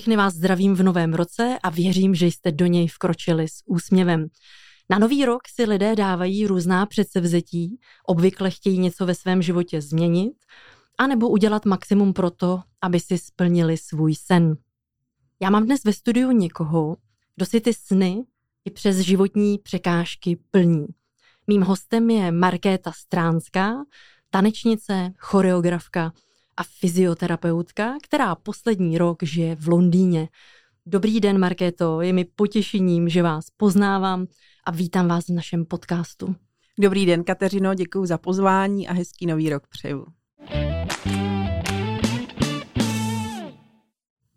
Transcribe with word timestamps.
Všechny 0.00 0.16
vás 0.16 0.34
zdravím 0.34 0.74
v 0.74 0.82
novém 0.82 1.14
roce 1.14 1.58
a 1.62 1.70
věřím, 1.70 2.14
že 2.14 2.26
jste 2.26 2.52
do 2.52 2.66
něj 2.66 2.88
vkročili 2.88 3.48
s 3.48 3.62
úsměvem. 3.66 4.26
Na 4.90 4.98
nový 4.98 5.24
rok 5.24 5.42
si 5.54 5.64
lidé 5.64 5.96
dávají 5.96 6.46
různá 6.46 6.86
předsevzetí, 6.86 7.78
obvykle 8.06 8.50
chtějí 8.50 8.78
něco 8.78 9.06
ve 9.06 9.14
svém 9.14 9.42
životě 9.42 9.80
změnit, 9.80 10.32
anebo 10.98 11.28
udělat 11.28 11.66
maximum 11.66 12.12
pro 12.12 12.30
to, 12.30 12.60
aby 12.82 13.00
si 13.00 13.18
splnili 13.18 13.76
svůj 13.76 14.14
sen. 14.14 14.56
Já 15.40 15.50
mám 15.50 15.64
dnes 15.64 15.84
ve 15.84 15.92
studiu 15.92 16.30
někoho, 16.30 16.96
kdo 17.36 17.46
si 17.46 17.60
ty 17.60 17.74
sny 17.74 18.24
i 18.64 18.70
přes 18.70 18.96
životní 18.96 19.58
překážky 19.58 20.38
plní. 20.50 20.86
Mým 21.46 21.62
hostem 21.62 22.10
je 22.10 22.32
Markéta 22.32 22.92
Stránská, 22.92 23.84
tanečnice, 24.30 25.12
choreografka 25.18 26.12
a 26.60 26.62
fyzioterapeutka, 26.62 27.94
která 28.02 28.34
poslední 28.34 28.98
rok 28.98 29.22
žije 29.22 29.56
v 29.56 29.68
Londýně. 29.68 30.28
Dobrý 30.86 31.20
den, 31.20 31.38
Markéto, 31.38 32.00
je 32.00 32.12
mi 32.12 32.24
potěšením, 32.24 33.08
že 33.08 33.22
vás 33.22 33.44
poznávám 33.56 34.26
a 34.64 34.70
vítám 34.70 35.08
vás 35.08 35.28
v 35.28 35.32
našem 35.32 35.64
podcastu. 35.64 36.36
Dobrý 36.78 37.06
den, 37.06 37.24
Kateřino, 37.24 37.74
děkuji 37.74 38.06
za 38.06 38.18
pozvání 38.18 38.88
a 38.88 38.92
hezký 38.92 39.26
nový 39.26 39.50
rok 39.50 39.66
přeju. 39.68 40.06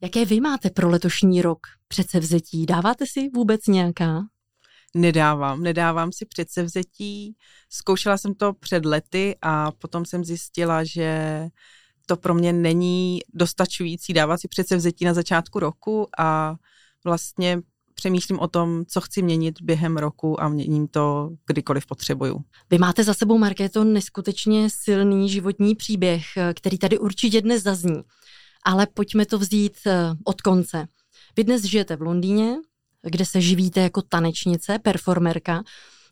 Jaké 0.02 0.26
vy 0.26 0.40
máte 0.40 0.70
pro 0.70 0.90
letošní 0.90 1.42
rok 1.42 1.60
předsevzetí? 1.88 2.66
Dáváte 2.66 3.06
si 3.06 3.30
vůbec 3.30 3.68
nějaká? 3.68 4.22
Nedávám, 4.96 5.64
nedávám 5.64 6.12
si 6.12 6.26
předsevzetí. 6.26 7.36
Zkoušela 7.70 8.18
jsem 8.18 8.34
to 8.34 8.54
před 8.54 8.86
lety 8.86 9.36
a 9.42 9.72
potom 9.72 10.06
jsem 10.06 10.24
zjistila, 10.24 10.84
že 10.84 11.48
to 12.06 12.18
pro 12.18 12.34
mě 12.34 12.54
není 12.54 13.20
dostačující 13.34 14.14
dávat 14.14 14.38
si 14.38 14.48
předsevzetí 14.48 15.06
na 15.06 15.14
začátku 15.14 15.60
roku 15.60 16.08
a 16.20 16.56
vlastně 17.06 17.62
přemýšlím 17.94 18.40
o 18.40 18.48
tom, 18.48 18.86
co 18.88 19.02
chci 19.02 19.22
měnit 19.22 19.62
během 19.62 19.98
roku 19.98 20.42
a 20.42 20.50
měním 20.50 20.88
to 20.88 21.30
kdykoliv 21.48 21.86
potřebuju. 21.86 22.42
Vy 22.70 22.78
máte 22.78 23.04
za 23.04 23.14
sebou, 23.14 23.38
Markéto, 23.38 23.84
neskutečně 23.84 24.68
silný 24.70 25.30
životní 25.30 25.76
příběh, 25.76 26.24
který 26.54 26.78
tady 26.78 27.00
určitě 27.00 27.42
dnes 27.42 27.64
zazní. 27.64 28.02
Ale 28.66 28.88
pojďme 28.94 29.26
to 29.26 29.40
vzít 29.40 29.78
eh, 29.86 30.10
od 30.24 30.42
konce. 30.42 30.88
Vy 31.38 31.44
dnes 31.44 31.64
žijete 31.64 31.96
v 31.96 32.02
Londýně, 32.02 32.56
kde 33.02 33.26
se 33.26 33.42
živíte 33.42 33.80
jako 33.80 34.02
tanečnice, 34.02 34.80
performerka. 34.80 35.64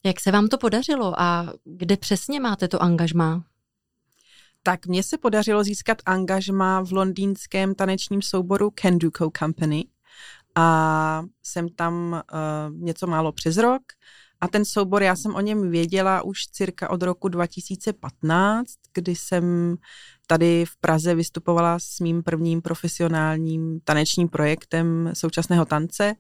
Jak 0.06 0.19
se 0.19 0.31
vám 0.31 0.47
to 0.47 0.58
podařilo 0.58 1.22
a 1.22 1.53
kde 1.66 1.97
přesně 1.97 2.39
máte 2.39 2.67
to 2.67 2.84
angažmá? 2.84 3.44
Tak 4.64 4.88
mně 4.88 5.04
se 5.04 5.17
podařilo 5.17 5.64
získat 5.64 5.98
angažma 6.06 6.81
v 6.81 6.92
londýnském 6.92 7.76
tanečním 7.76 8.22
souboru 8.22 8.72
Kenduko 8.72 9.31
Company 9.38 9.86
a 10.56 11.23
jsem 11.44 11.70
tam 11.70 12.23
uh, 12.34 12.76
něco 12.78 13.08
málo 13.08 13.31
přes 13.31 13.58
rok. 13.58 13.81
A 14.42 14.48
ten 14.48 14.66
soubor, 14.66 15.03
já 15.03 15.16
jsem 15.16 15.36
o 15.36 15.42
něm 15.42 15.72
věděla 15.72 16.22
už 16.22 16.48
cirka 16.48 16.90
od 16.90 17.03
roku 17.03 17.28
2015, 17.28 18.68
kdy 18.94 19.16
jsem 19.16 19.76
tady 20.28 20.66
v 20.66 20.78
Praze 20.78 21.16
vystupovala 21.16 21.80
s 21.80 22.00
mým 22.00 22.24
prvním 22.24 22.62
profesionálním 22.62 23.80
tanečním 23.84 24.30
projektem 24.30 25.12
současného 25.13 25.66
tance 25.66 26.16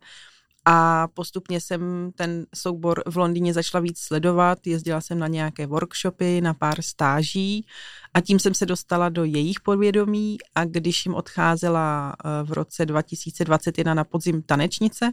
a 0.65 1.07
postupně 1.07 1.61
jsem 1.61 2.11
ten 2.15 2.45
soubor 2.55 3.03
v 3.07 3.17
Londýně 3.17 3.53
začala 3.53 3.81
víc 3.81 3.99
sledovat, 3.99 4.67
jezdila 4.67 5.01
jsem 5.01 5.19
na 5.19 5.27
nějaké 5.27 5.67
workshopy, 5.67 6.41
na 6.41 6.53
pár 6.53 6.81
stáží 6.81 7.65
a 8.13 8.21
tím 8.21 8.39
jsem 8.39 8.53
se 8.53 8.65
dostala 8.65 9.09
do 9.09 9.23
jejich 9.23 9.59
podvědomí. 9.59 10.37
A 10.55 10.65
když 10.65 11.05
jim 11.05 11.15
odcházela 11.15 12.13
eh, 12.13 12.43
v 12.43 12.51
roce 12.51 12.85
2021 12.85 13.93
na 13.93 14.03
podzim 14.03 14.41
tanečnice, 14.41 15.11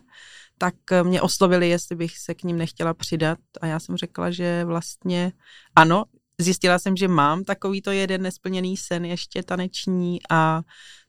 tak 0.59 0.75
eh, 0.93 1.03
mě 1.03 1.23
oslovili, 1.23 1.69
jestli 1.69 1.97
bych 1.97 2.19
se 2.19 2.35
k 2.35 2.43
ním 2.43 2.59
nechtěla 2.59 2.95
přidat. 2.95 3.39
A 3.61 3.67
já 3.67 3.81
jsem 3.81 3.97
řekla, 3.97 4.31
že 4.31 4.65
vlastně 4.65 5.33
ano, 5.77 6.05
zjistila 6.41 6.79
jsem, 6.79 6.97
že 6.97 7.09
mám 7.09 7.45
takovýto 7.45 7.91
jeden 7.91 8.23
nesplněný 8.23 8.77
sen 8.77 9.05
ještě 9.05 9.43
taneční 9.43 10.19
a 10.31 10.63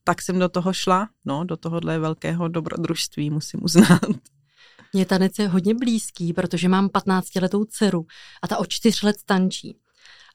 tak 0.03 0.21
jsem 0.21 0.39
do 0.39 0.49
toho 0.49 0.73
šla, 0.73 1.09
no, 1.25 1.43
do 1.43 1.57
tohohle 1.57 1.99
velkého 1.99 2.47
dobrodružství, 2.47 3.29
musím 3.29 3.59
uznat. 3.63 4.01
Mě 4.93 5.05
tanec 5.05 5.39
je 5.39 5.47
hodně 5.47 5.75
blízký, 5.75 6.33
protože 6.33 6.69
mám 6.69 6.87
15-letou 6.87 7.65
dceru 7.65 8.05
a 8.41 8.47
ta 8.47 8.57
o 8.57 8.65
čtyř 8.65 9.01
let 9.01 9.15
tančí. 9.25 9.77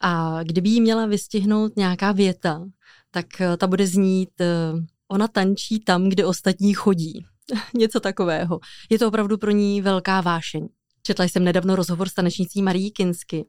A 0.00 0.43
kdyby 0.43 0.69
jí 0.69 0.81
měla 0.81 1.06
vystihnout 1.06 1.77
nějaká 1.77 2.12
věta, 2.12 2.65
tak 3.10 3.41
eh, 3.41 3.56
ta 3.56 3.66
bude 3.66 3.87
znít, 3.87 4.41
eh, 4.41 4.72
ona 5.09 5.28
tančí 5.28 5.81
tam, 5.81 6.09
kde 6.09 6.27
ostatní 6.27 6.75
chodí. 6.75 7.25
Něco 7.75 8.00
takového. 8.00 8.60
Je 8.91 8.99
to 8.99 9.09
opravdu 9.09 9.38
pro 9.38 9.50
ní 9.50 9.83
velká 9.83 10.21
vášeň. 10.21 10.69
Četla 11.03 11.25
jsem 11.25 11.44
nedávno 11.44 11.77
rozhovor 11.77 12.09
s 12.09 12.15
tanečnicí 12.15 12.62
Marí 12.62 12.91
Kinsky 12.91 13.47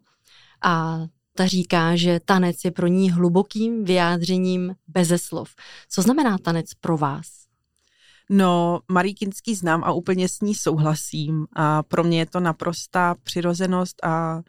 a 0.64 1.00
ta 1.38 1.46
říká, 1.46 1.96
že 1.96 2.20
tanec 2.26 2.66
je 2.66 2.72
pro 2.72 2.88
ní 2.88 3.12
hlubokým 3.12 3.86
vyjádřením 3.86 4.76
beze 4.88 5.18
slov. 5.18 5.50
Co 5.90 6.02
znamená 6.02 6.38
tanec 6.38 6.74
pro 6.74 6.98
vás? 6.98 7.26
No, 8.30 8.80
Marí 8.92 9.14
Kinský 9.14 9.56
znám 9.56 9.84
a 9.84 9.92
úplně 9.92 10.30
s 10.30 10.42
ní 10.42 10.56
souhlasím 10.56 11.46
a 11.54 11.84
pro 11.84 12.04
mě 12.04 12.20
je 12.20 12.26
to 12.26 12.40
naprostá 12.40 13.16
přirozenost 13.24 14.06
a 14.06 14.42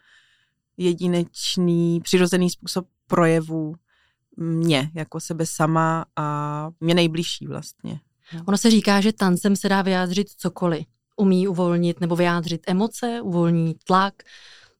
jedinečný, 0.76 2.00
přirozený 2.00 2.50
způsob 2.50 2.86
projevu 3.06 3.74
mě 4.36 4.90
jako 4.94 5.20
sebe 5.20 5.46
sama 5.46 6.04
a 6.16 6.68
mě 6.80 6.94
nejbližší 6.94 7.46
vlastně. 7.46 8.00
Ono 8.46 8.58
se 8.58 8.70
říká, 8.70 9.00
že 9.00 9.12
tancem 9.12 9.56
se 9.56 9.68
dá 9.68 9.82
vyjádřit 9.82 10.30
cokoliv. 10.30 10.86
Umí 11.16 11.48
uvolnit 11.48 12.00
nebo 12.00 12.16
vyjádřit 12.16 12.60
emoce, 12.66 13.20
uvolní 13.22 13.74
tlak, 13.84 14.14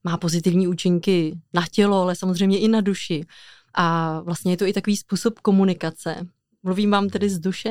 má 0.07 0.17
pozitivní 0.17 0.69
účinky 0.69 1.39
na 1.55 1.67
tělo, 1.71 2.03
ale 2.03 2.17
samozřejmě 2.17 2.59
i 2.59 2.69
na 2.69 2.81
duši. 2.81 3.27
A 3.75 4.21
vlastně 4.21 4.53
je 4.53 4.57
to 4.57 4.67
i 4.67 4.73
takový 4.73 4.97
způsob 4.97 5.39
komunikace. 5.39 6.27
Mluvím 6.63 6.91
vám 6.91 7.09
tedy 7.09 7.31
z 7.31 7.39
duše? 7.39 7.71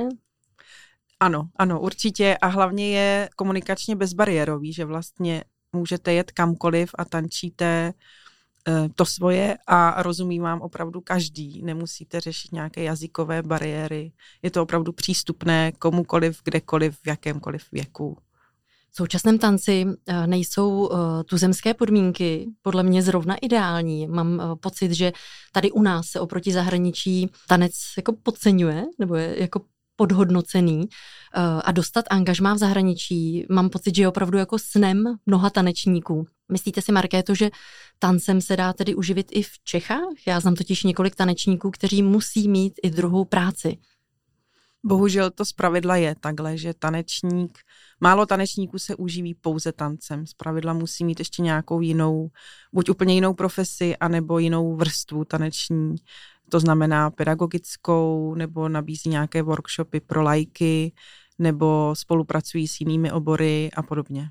Ano, 1.20 1.50
ano, 1.56 1.82
určitě 1.82 2.38
a 2.42 2.48
hlavně 2.48 2.98
je 2.98 3.30
komunikačně 3.36 3.96
bezbariérový, 3.96 4.74
že 4.74 4.86
vlastně 4.86 5.44
můžete 5.74 6.14
jet 6.14 6.32
kamkoliv 6.32 6.90
a 6.98 7.06
tančíte 7.06 7.94
eh, 8.68 8.90
to 8.96 9.06
svoje 9.06 9.58
a 9.68 10.04
rozumí 10.04 10.40
vám 10.40 10.62
opravdu 10.62 11.02
každý. 11.02 11.64
Nemusíte 11.64 12.20
řešit 12.20 12.52
nějaké 12.52 12.84
jazykové 12.84 13.44
bariéry. 13.44 14.12
Je 14.42 14.52
to 14.52 14.64
opravdu 14.64 14.92
přístupné 14.92 15.72
komukoliv, 15.72 16.42
kdekoliv, 16.44 17.00
v 17.04 17.08
jakémkoliv 17.08 17.72
věku. 17.72 18.18
V 18.96 18.98
současném 18.98 19.38
tanci 19.38 19.86
eh, 20.08 20.28
nejsou 20.28 20.90
eh, 20.92 21.24
tuzemské 21.24 21.74
podmínky 21.74 22.48
podle 22.62 22.84
mě 22.84 23.02
zrovna 23.02 23.36
ideální. 23.36 24.08
Mám 24.08 24.42
eh, 24.42 24.56
pocit, 24.56 24.92
že 24.92 25.12
tady 25.52 25.72
u 25.72 25.82
nás 25.82 26.08
se 26.08 26.20
oproti 26.20 26.54
zahraničí 26.54 27.30
tanec 27.48 27.72
jako 27.98 28.14
podceňuje, 28.24 28.86
nebo 29.00 29.16
je 29.16 29.42
jako 29.42 29.62
podhodnocený 29.96 30.84
a 31.64 31.72
dostat 31.72 32.06
angažmá 32.10 32.54
v 32.54 32.58
zahraničí, 32.58 33.46
mám 33.50 33.70
pocit, 33.70 33.96
že 33.96 34.04
je 34.04 34.08
opravdu 34.08 34.38
jako 34.38 34.60
snem 34.60 35.16
mnoha 35.26 35.50
tanečníků. 35.50 36.26
Myslíte 36.52 36.82
si, 36.82 36.92
Markéto, 36.92 37.36
že 37.36 37.50
tancem 38.00 38.42
se 38.42 38.58
dá 38.58 38.74
tedy 38.74 38.96
uživit 38.96 39.28
i 39.32 39.44
v 39.44 39.50
Čechách? 39.64 40.28
Já 40.28 40.40
znám 40.40 40.56
totiž 40.56 40.84
několik 40.84 41.16
tanečníků, 41.16 41.72
kteří 41.72 42.04
musí 42.04 42.48
mít 42.48 42.74
i 42.84 42.90
druhou 42.90 43.26
práci. 43.26 43.78
Bohužel 44.88 45.32
to 45.32 45.46
zpravidla 45.46 45.96
je 45.96 46.16
takhle, 46.20 46.58
že 46.58 46.74
tanečník, 46.74 47.60
málo 48.00 48.26
tanečníků 48.26 48.80
se 48.80 48.96
uživí 48.96 49.34
pouze 49.34 49.72
tancem. 49.72 50.28
Zpravidla 50.28 50.74
musí 50.74 51.06
mít 51.06 51.20
ještě 51.20 51.42
nějakou 51.42 51.82
jinou, 51.82 52.30
buď 52.74 52.90
úplně 52.90 53.14
jinou 53.14 53.34
profesi, 53.34 53.98
anebo 53.98 54.40
jinou 54.40 54.76
vrstvu 54.76 55.26
taneční. 55.26 55.96
To 56.50 56.60
znamená 56.60 57.12
pedagogickou, 57.12 58.36
nebo 58.36 58.70
nabízí 58.70 59.10
nějaké 59.10 59.42
workshopy 59.42 60.00
pro 60.00 60.24
lajky, 60.24 60.94
nebo 61.40 61.94
spolupracují 61.98 62.68
s 62.68 62.80
jinými 62.80 63.12
obory 63.12 63.70
a 63.76 63.84
podobně. 63.84 64.30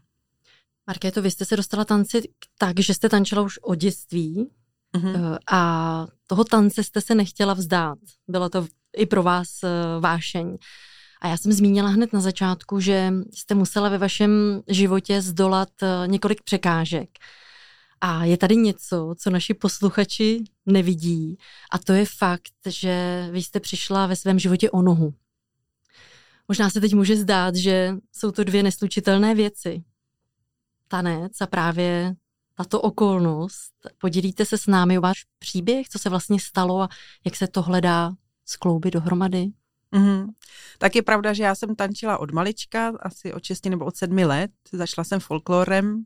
Markéto, 0.87 1.23
vy 1.23 1.31
jste 1.31 1.45
se 1.45 1.57
dostala 1.57 1.85
tanci 1.85 2.23
tak, 2.59 2.81
že 2.81 2.95
jste 2.95 3.09
tančila 3.09 3.43
už 3.43 3.59
od 3.59 3.75
dětství 3.75 4.51
mm-hmm. 4.97 5.39
a 5.53 6.07
toho 6.27 6.45
tance 6.45 6.85
jste 6.85 7.01
se 7.01 7.15
nechtěla 7.15 7.55
vzdát. 7.55 7.99
Bylo 8.29 8.49
to 8.49 8.67
i 8.97 9.07
pro 9.07 9.23
vás 9.23 9.49
eh, 9.63 9.69
vášeň. 10.01 10.57
A 11.21 11.29
já 11.29 11.37
jsem 11.37 11.53
zmínila 11.53 11.89
hned 11.89 12.13
na 12.13 12.21
začátku, 12.21 12.81
že 12.81 13.13
jste 13.35 13.55
musela 13.55 13.89
ve 13.89 13.99
vašem 13.99 14.63
životě 14.69 15.23
zdolat 15.23 15.69
eh, 15.83 15.87
několik 16.07 16.43
překážek. 16.43 17.11
A 18.01 18.25
je 18.25 18.37
tady 18.37 18.57
něco, 18.57 19.15
co 19.19 19.31
naši 19.31 19.55
posluchači 19.55 20.45
nevidí, 20.67 21.39
a 21.73 21.79
to 21.79 21.93
je 21.93 22.07
fakt, 22.19 22.53
že 22.67 23.29
vy 23.31 23.43
jste 23.43 23.61
přišla 23.61 24.07
ve 24.07 24.17
svém 24.17 24.39
životě 24.39 24.71
o 24.71 24.83
nohu. 24.83 25.15
Možná 26.49 26.71
se 26.71 26.81
teď 26.81 26.95
může 26.95 27.17
zdát, 27.17 27.57
že 27.57 27.95
jsou 28.13 28.31
to 28.31 28.45
dvě 28.45 28.63
neslučitelné 28.63 29.35
věci. 29.35 29.85
Tanec 30.89 31.41
a 31.41 31.47
právě 31.47 32.15
tato 32.55 32.81
okolnost. 32.81 33.73
Podělíte 33.99 34.45
se 34.45 34.59
s 34.59 34.67
námi 34.67 34.99
o 34.99 35.01
váš 35.01 35.25
příběh, 35.39 35.89
co 35.89 35.99
se 35.99 36.11
vlastně 36.11 36.41
stalo 36.41 36.83
a 36.83 36.89
jak 37.25 37.37
se 37.37 37.49
to 37.49 37.63
hledá 37.63 38.13
skloubit 38.45 38.95
dohromady? 38.95 39.53
Mm-hmm. 39.95 40.27
Tak 40.79 40.97
je 40.97 41.03
pravda, 41.03 41.33
že 41.33 41.43
já 41.43 41.55
jsem 41.55 41.77
tančila 41.77 42.19
od 42.19 42.31
malička, 42.31 42.93
asi 43.01 43.33
od 43.33 43.45
6 43.45 43.67
nebo 43.67 43.85
od 43.85 43.97
7 43.97 44.17
let. 44.17 44.51
Začala 44.73 45.05
jsem 45.05 45.21
folklorem 45.21 46.05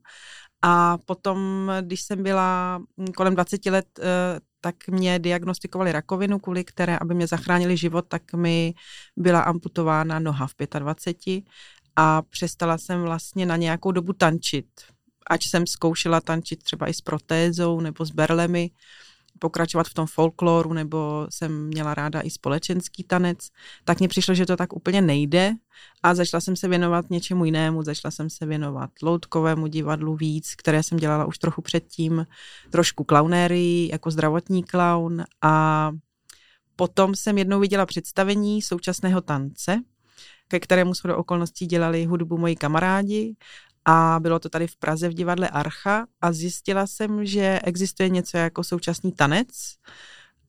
a 0.63 0.99
potom, 0.99 1.71
když 1.81 2.03
jsem 2.03 2.23
byla 2.23 2.83
kolem 3.17 3.35
20 3.35 3.67
let, 3.67 3.87
eh, 3.99 4.41
tak 4.61 4.89
mě 4.89 5.19
diagnostikovali 5.19 5.93
rakovinu, 5.93 6.39
kvůli 6.39 6.65
které, 6.65 6.99
aby 6.99 7.15
mě 7.15 7.27
zachránili 7.27 7.77
život, 7.77 8.05
tak 8.09 8.33
mi 8.33 8.75
byla 9.17 9.41
amputována 9.41 10.19
noha 10.19 10.47
v 10.47 10.55
25 10.79 11.45
a 11.97 12.23
přestala 12.23 12.79
jsem 12.79 13.03
vlastně 13.03 13.47
na 13.47 13.57
nějakou 13.57 13.93
dobu 13.93 14.13
tančit. 14.13 14.67
Ať 15.31 15.45
jsem 15.45 15.67
zkoušela 15.67 16.21
tančit 16.21 16.63
třeba 16.63 16.89
i 16.89 16.95
s 16.95 17.01
protézou 17.01 17.81
nebo 17.81 18.05
s 18.05 18.11
berlemi, 18.11 18.71
pokračovat 19.39 19.89
v 19.89 19.95
tom 19.95 20.07
folkloru, 20.07 20.73
nebo 20.73 21.27
jsem 21.31 21.67
měla 21.67 21.95
ráda 21.95 22.21
i 22.21 22.31
společenský 22.31 23.05
tanec, 23.05 23.39
tak 23.85 23.99
mně 23.99 24.09
přišlo, 24.09 24.35
že 24.35 24.47
to 24.47 24.57
tak 24.57 24.73
úplně 24.73 25.03
nejde 25.03 25.53
a 26.03 26.15
začala 26.15 26.41
jsem 26.41 26.57
se 26.57 26.69
věnovat 26.69 27.11
něčemu 27.11 27.45
jinému, 27.45 27.83
začala 27.83 28.13
jsem 28.13 28.31
se 28.31 28.47
věnovat 28.47 28.91
loutkovému 29.03 29.67
divadlu 29.67 30.17
víc, 30.17 30.55
které 30.55 30.83
jsem 30.83 30.99
dělala 30.99 31.25
už 31.25 31.39
trochu 31.39 31.63
předtím, 31.63 32.27
trošku 32.71 33.05
klaunérii 33.05 33.93
jako 33.93 34.11
zdravotní 34.11 34.65
klaun. 34.65 35.25
A 35.43 35.91
potom 36.77 37.15
jsem 37.15 37.39
jednou 37.39 37.61
viděla 37.61 37.87
představení 37.87 38.63
současného 38.63 39.21
tance, 39.21 39.83
ke 40.49 40.61
kterému 40.61 40.93
do 41.05 41.17
okolností 41.17 41.67
dělali 41.67 42.05
hudbu 42.05 42.39
moji 42.39 42.57
kamarádi 42.57 43.37
a 43.91 44.21
bylo 44.21 44.39
to 44.39 44.49
tady 44.49 44.67
v 44.67 44.77
Praze 44.77 45.09
v 45.09 45.15
divadle 45.15 45.49
Archa 45.49 46.07
a 46.21 46.33
zjistila 46.33 46.87
jsem, 46.87 47.27
že 47.27 47.61
existuje 47.65 48.09
něco 48.09 48.37
jako 48.37 48.65
současný 48.65 49.13
tanec 49.13 49.49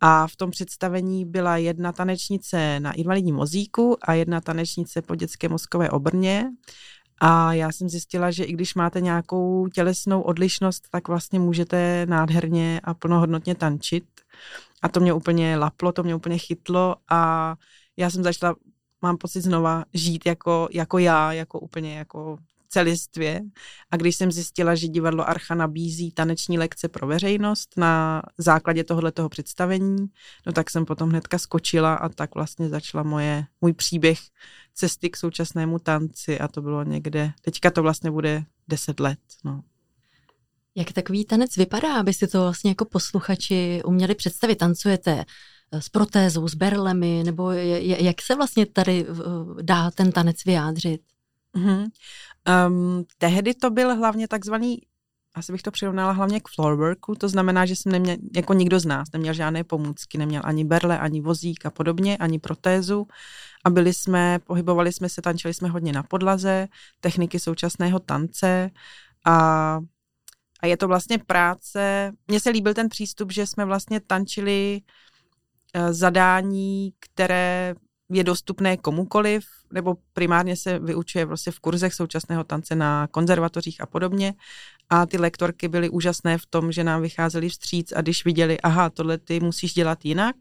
a 0.01 0.27
v 0.27 0.35
tom 0.35 0.51
představení 0.51 1.25
byla 1.25 1.57
jedna 1.57 1.91
tanečnice 1.91 2.79
na 2.79 2.91
invalidním 2.91 3.35
mozíku 3.35 3.97
a 4.01 4.13
jedna 4.13 4.41
tanečnice 4.41 5.01
po 5.01 5.15
dětské 5.15 5.49
mozkové 5.49 5.89
obrně 5.89 6.49
a 7.21 7.53
já 7.53 7.71
jsem 7.71 7.89
zjistila, 7.89 8.31
že 8.31 8.43
i 8.43 8.53
když 8.53 8.75
máte 8.75 9.01
nějakou 9.01 9.67
tělesnou 9.67 10.21
odlišnost, 10.21 10.87
tak 10.91 11.07
vlastně 11.07 11.39
můžete 11.39 12.05
nádherně 12.05 12.81
a 12.83 12.93
plnohodnotně 12.93 13.55
tančit. 13.55 14.05
A 14.81 14.89
to 14.89 14.99
mě 14.99 15.13
úplně 15.13 15.57
laplo, 15.57 15.91
to 15.91 16.03
mě 16.03 16.15
úplně 16.15 16.37
chytlo 16.37 16.95
a 17.09 17.55
já 17.97 18.09
jsem 18.09 18.23
začala, 18.23 18.55
mám 19.01 19.17
pocit 19.17 19.41
znova 19.41 19.85
žít 19.93 20.25
jako, 20.25 20.67
jako 20.71 20.97
já, 20.97 21.33
jako 21.33 21.59
úplně 21.59 21.97
jako 21.97 22.37
celistvě. 22.69 23.41
A 23.91 23.97
když 23.97 24.15
jsem 24.15 24.31
zjistila, 24.31 24.75
že 24.75 24.87
divadlo 24.87 25.29
Archa 25.29 25.55
nabízí 25.55 26.11
taneční 26.11 26.57
lekce 26.57 26.87
pro 26.87 27.07
veřejnost 27.07 27.73
na 27.77 28.21
základě 28.37 28.83
tohoto 28.83 29.29
představení, 29.29 30.07
no 30.45 30.53
tak 30.53 30.69
jsem 30.69 30.85
potom 30.85 31.09
hnedka 31.09 31.37
skočila 31.37 31.93
a 31.95 32.09
tak 32.09 32.35
vlastně 32.35 32.69
začala 32.69 33.03
moje, 33.03 33.45
můj 33.61 33.73
příběh 33.73 34.19
cesty 34.73 35.09
k 35.09 35.17
současnému 35.17 35.79
tanci 35.79 36.39
a 36.39 36.47
to 36.47 36.61
bylo 36.61 36.83
někde, 36.83 37.31
teďka 37.41 37.71
to 37.71 37.81
vlastně 37.81 38.11
bude 38.11 38.43
deset 38.67 38.99
let. 38.99 39.19
No. 39.43 39.63
Jak 40.75 40.91
takový 40.91 41.25
tanec 41.25 41.55
vypadá, 41.57 41.99
aby 41.99 42.13
si 42.13 42.27
to 42.27 42.41
vlastně 42.41 42.71
jako 42.71 42.85
posluchači 42.85 43.81
uměli 43.85 44.15
představit? 44.15 44.55
Tancujete 44.55 45.25
eh, 45.71 45.81
s 45.81 45.89
protézou, 45.89 46.47
s 46.47 46.55
berlemi, 46.55 47.23
nebo 47.25 47.51
jak 47.81 48.21
se 48.21 48.35
vlastně 48.35 48.65
tady 48.65 49.05
eh, 49.09 49.13
dá 49.61 49.91
ten 49.91 50.11
tanec 50.11 50.45
vyjádřit? 50.45 51.01
Mm-hmm. 51.55 51.87
Um, 52.47 53.03
tehdy 53.17 53.53
to 53.53 53.69
byl 53.69 53.95
hlavně 53.95 54.27
takzvaný, 54.27 54.77
asi 55.35 55.51
bych 55.51 55.61
to 55.61 55.71
přirovnala 55.71 56.11
hlavně 56.11 56.39
k 56.39 56.47
floorworku, 56.55 57.15
to 57.15 57.29
znamená, 57.29 57.65
že 57.65 57.75
jsem 57.75 57.91
neměl, 57.91 58.17
jako 58.35 58.53
nikdo 58.53 58.79
z 58.79 58.85
nás, 58.85 59.07
neměl 59.13 59.33
žádné 59.33 59.63
pomůcky, 59.63 60.17
neměl 60.17 60.41
ani 60.45 60.65
berle, 60.65 60.99
ani 60.99 61.21
vozík 61.21 61.65
a 61.65 61.69
podobně, 61.69 62.17
ani 62.17 62.39
protézu. 62.39 63.07
A 63.65 63.69
byli 63.69 63.93
jsme, 63.93 64.39
pohybovali 64.39 64.93
jsme 64.93 65.09
se, 65.09 65.21
tančili 65.21 65.53
jsme 65.53 65.69
hodně 65.69 65.93
na 65.93 66.03
podlaze, 66.03 66.67
techniky 66.99 67.39
současného 67.39 67.99
tance 67.99 68.69
a 69.25 69.79
a 70.61 70.67
je 70.67 70.77
to 70.77 70.87
vlastně 70.87 71.17
práce, 71.17 72.11
mně 72.27 72.39
se 72.39 72.49
líbil 72.49 72.73
ten 72.73 72.89
přístup, 72.89 73.31
že 73.31 73.47
jsme 73.47 73.65
vlastně 73.65 73.99
tančili 73.99 74.81
uh, 75.75 75.93
zadání, 75.93 76.93
které 76.99 77.75
je 78.09 78.23
dostupné 78.23 78.77
komukoliv, 78.77 79.45
nebo 79.73 79.95
primárně 80.13 80.55
se 80.55 80.79
vyučuje 80.79 81.25
prostě 81.25 81.51
v 81.51 81.59
kurzech 81.59 81.93
současného 81.93 82.43
tance 82.43 82.75
na 82.75 83.07
konzervatořích 83.07 83.81
a 83.81 83.85
podobně. 83.85 84.33
A 84.89 85.05
ty 85.05 85.17
lektorky 85.17 85.67
byly 85.67 85.89
úžasné 85.89 86.37
v 86.37 86.45
tom, 86.45 86.71
že 86.71 86.83
nám 86.83 87.01
vycházeli 87.01 87.49
vstříc 87.49 87.93
a 87.95 88.01
když 88.01 88.25
viděli, 88.25 88.61
aha, 88.61 88.89
tohle 88.89 89.17
ty 89.17 89.39
musíš 89.39 89.73
dělat 89.73 90.05
jinak, 90.05 90.35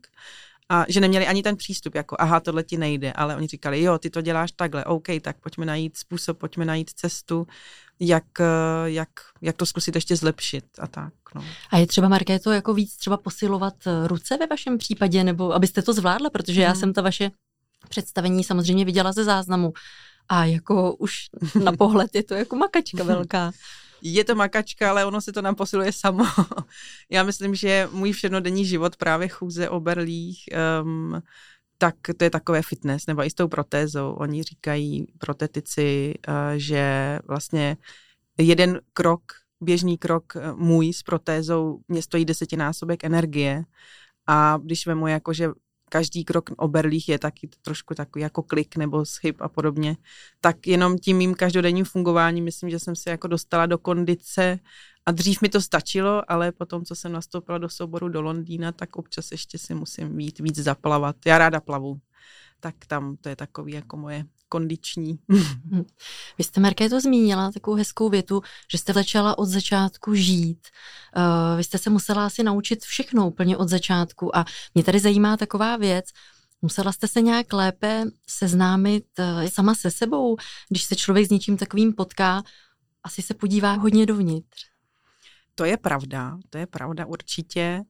a 0.68 0.84
že 0.88 1.00
neměli 1.00 1.26
ani 1.26 1.42
ten 1.42 1.56
přístup, 1.56 1.94
jako 1.94 2.16
aha, 2.18 2.40
tohle 2.40 2.62
ti 2.62 2.76
nejde, 2.76 3.12
ale 3.12 3.36
oni 3.36 3.46
říkali, 3.46 3.82
jo, 3.82 3.98
ty 3.98 4.10
to 4.10 4.20
děláš 4.20 4.52
takhle, 4.52 4.84
OK, 4.84 5.06
tak 5.20 5.36
pojďme 5.40 5.66
najít 5.66 5.96
způsob, 5.96 6.38
pojďme 6.38 6.64
najít 6.64 6.90
cestu, 6.90 7.46
jak, 8.00 8.24
jak, 8.84 9.08
jak 9.40 9.56
to 9.56 9.66
zkusit 9.66 9.94
ještě 9.94 10.16
zlepšit 10.16 10.64
a 10.78 10.86
tak. 10.86 11.12
No. 11.34 11.44
A 11.70 11.78
je 11.78 11.86
třeba, 11.86 12.08
Markéto, 12.08 12.52
jako 12.52 12.74
víc 12.74 12.96
třeba 12.96 13.16
posilovat 13.16 13.74
ruce 14.06 14.36
ve 14.36 14.46
vašem 14.46 14.78
případě, 14.78 15.24
nebo 15.24 15.54
abyste 15.54 15.82
to 15.82 15.92
zvládla, 15.92 16.30
protože 16.30 16.62
já 16.62 16.70
hmm. 16.70 16.80
jsem 16.80 16.92
ta 16.92 17.02
vaše 17.02 17.30
představení 17.88 18.44
samozřejmě 18.44 18.84
viděla 18.84 19.12
ze 19.12 19.24
záznamu. 19.24 19.72
A 20.28 20.44
jako 20.44 20.94
už 20.94 21.14
na 21.64 21.72
pohled 21.78 22.14
je 22.14 22.22
to 22.22 22.34
jako 22.34 22.56
makačka 22.56 23.04
velká. 23.04 23.52
Je 24.02 24.24
to 24.24 24.34
makačka, 24.34 24.90
ale 24.90 25.04
ono 25.04 25.20
se 25.20 25.32
to 25.32 25.42
nám 25.42 25.54
posiluje 25.54 25.92
samo. 25.92 26.24
Já 27.10 27.22
myslím, 27.22 27.54
že 27.54 27.88
můj 27.92 28.12
všednodenní 28.12 28.64
život 28.64 28.96
právě 28.96 29.28
chůze 29.28 29.68
o 29.68 29.80
berlích, 29.80 30.44
um, 30.82 31.22
tak 31.78 31.94
to 32.16 32.24
je 32.24 32.30
takové 32.30 32.62
fitness, 32.62 33.06
nebo 33.06 33.24
i 33.24 33.30
s 33.30 33.34
tou 33.34 33.48
protézou. 33.48 34.12
Oni 34.12 34.42
říkají 34.42 35.06
protetici, 35.18 36.14
uh, 36.28 36.34
že 36.56 37.18
vlastně 37.26 37.76
jeden 38.38 38.80
krok, 38.92 39.22
běžný 39.60 39.98
krok 39.98 40.32
uh, 40.36 40.58
můj 40.58 40.92
s 40.92 41.02
protézou 41.02 41.80
mě 41.88 42.02
stojí 42.02 42.24
desetinásobek 42.24 43.04
energie. 43.04 43.64
A 44.26 44.58
když 44.62 44.86
vemu 44.86 45.06
jako, 45.06 45.32
že 45.32 45.48
každý 45.88 46.24
krok 46.24 46.50
o 46.56 46.68
berlích 46.68 47.08
je 47.08 47.18
taky 47.18 47.48
trošku 47.62 47.94
takový 47.94 48.22
jako 48.22 48.42
klik 48.42 48.76
nebo 48.76 49.04
schyb 49.04 49.36
a 49.40 49.48
podobně, 49.48 49.96
tak 50.40 50.66
jenom 50.66 50.98
tím 50.98 51.16
mým 51.16 51.34
každodenním 51.34 51.84
fungováním 51.84 52.44
myslím, 52.44 52.70
že 52.70 52.78
jsem 52.78 52.96
se 52.96 53.10
jako 53.10 53.28
dostala 53.28 53.66
do 53.66 53.78
kondice 53.78 54.58
a 55.06 55.12
dřív 55.12 55.42
mi 55.42 55.48
to 55.48 55.60
stačilo, 55.60 56.30
ale 56.30 56.52
potom, 56.52 56.84
co 56.84 56.94
jsem 56.94 57.12
nastoupila 57.12 57.58
do 57.58 57.68
souboru 57.68 58.08
do 58.08 58.22
Londýna, 58.22 58.72
tak 58.72 58.96
občas 58.96 59.30
ještě 59.32 59.58
si 59.58 59.74
musím 59.74 60.16
víc, 60.16 60.40
víc 60.40 60.58
zaplavat. 60.58 61.16
Já 61.26 61.38
ráda 61.38 61.60
plavu, 61.60 62.00
tak 62.60 62.74
tam 62.86 63.16
to 63.16 63.28
je 63.28 63.36
takový 63.36 63.72
jako 63.72 63.96
moje 63.96 64.24
kondiční. 64.48 65.18
Hm. 65.32 65.84
Vy 66.38 66.44
jste, 66.44 66.88
to 66.90 67.00
zmínila 67.00 67.52
takovou 67.52 67.76
hezkou 67.76 68.08
větu, 68.08 68.42
že 68.70 68.78
jste 68.78 68.92
začala 68.92 69.38
od 69.38 69.46
začátku 69.46 70.14
žít. 70.14 70.68
Uh, 71.16 71.56
vy 71.56 71.64
jste 71.64 71.78
se 71.78 71.90
musela 71.90 72.26
asi 72.26 72.42
naučit 72.42 72.84
všechno 72.84 73.28
úplně 73.28 73.56
od 73.56 73.68
začátku 73.68 74.36
a 74.36 74.44
mě 74.74 74.84
tady 74.84 75.00
zajímá 75.00 75.36
taková 75.36 75.76
věc, 75.76 76.04
Musela 76.62 76.92
jste 76.92 77.08
se 77.08 77.20
nějak 77.20 77.52
lépe 77.52 78.04
seznámit 78.28 79.04
uh, 79.18 79.48
sama 79.48 79.74
se 79.74 79.90
sebou, 79.90 80.36
když 80.68 80.82
se 80.82 80.96
člověk 80.96 81.26
s 81.26 81.30
něčím 81.30 81.56
takovým 81.56 81.92
potká, 81.92 82.42
asi 83.02 83.22
se 83.22 83.34
podívá 83.34 83.72
hodně 83.72 84.06
dovnitř. 84.06 84.64
To 85.58 85.64
je 85.64 85.76
pravda, 85.76 86.38
to 86.50 86.58
je 86.58 86.66
pravda 86.66 87.06
určitě, 87.06 87.82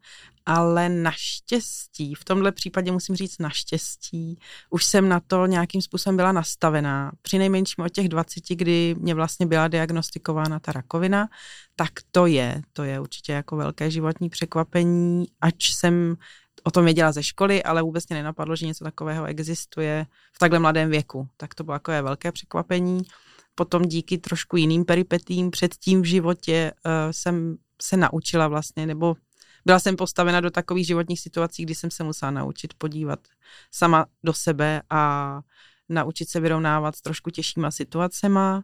ale 0.47 0.89
naštěstí, 0.89 2.15
v 2.15 2.25
tomhle 2.25 2.53
případě 2.53 2.93
musím 2.93 3.17
říct 3.17 3.39
naštěstí, 3.39 4.39
už 4.71 4.85
jsem 4.85 5.09
na 5.09 5.21
to 5.21 5.47
nějakým 5.47 5.83
způsobem 5.83 6.17
byla 6.17 6.33
nastavená. 6.33 7.13
Při 7.23 7.39
nejmenším 7.39 7.85
od 7.85 7.89
těch 7.89 8.09
20, 8.09 8.45
kdy 8.49 8.95
mě 8.99 9.15
vlastně 9.15 9.47
byla 9.47 9.69
diagnostikována 9.69 10.61
ta 10.61 10.73
rakovina, 10.73 11.29
tak 11.77 11.91
to 12.11 12.27
je, 12.27 12.63
to 12.73 12.85
je 12.85 13.01
určitě 13.01 13.33
jako 13.33 13.57
velké 13.57 13.91
životní 13.91 14.29
překvapení, 14.29 15.27
ač 15.41 15.71
jsem 15.71 16.17
o 16.65 16.71
tom 16.71 16.85
věděla 16.85 17.13
ze 17.13 17.23
školy, 17.23 17.63
ale 17.63 17.83
vůbec 17.83 18.09
mě 18.09 18.17
nenapadlo, 18.17 18.57
že 18.57 18.67
něco 18.67 18.85
takového 18.85 19.25
existuje 19.25 20.07
v 20.33 20.39
takhle 20.39 20.59
mladém 20.59 20.91
věku. 20.91 21.29
Tak 21.37 21.55
to 21.55 21.65
bylo 21.65 21.75
takové 21.75 22.03
velké 22.03 22.33
překvapení 22.33 23.03
potom 23.59 23.83
díky 23.83 24.19
trošku 24.19 24.57
jiným 24.57 24.85
peripetím 24.85 25.51
předtím 25.51 26.03
v 26.03 26.05
životě 26.05 26.73
uh, 26.87 26.93
jsem 27.11 27.57
se 27.83 27.97
naučila 27.97 28.49
vlastně, 28.49 28.87
nebo 28.87 29.17
byla 29.67 29.79
jsem 29.79 29.97
postavena 29.97 30.41
do 30.41 30.51
takových 30.51 30.87
životních 30.87 31.21
situací, 31.21 31.63
kdy 31.63 31.75
jsem 31.75 31.91
se 31.91 32.05
musela 32.05 32.31
naučit 32.31 32.75
podívat 32.75 33.21
sama 33.71 34.07
do 34.25 34.33
sebe 34.33 34.83
a 34.91 35.03
naučit 35.89 36.29
se 36.29 36.41
vyrovnávat 36.41 36.97
s 36.97 37.01
trošku 37.01 37.31
těžšíma 37.31 37.71
situacema 37.71 38.63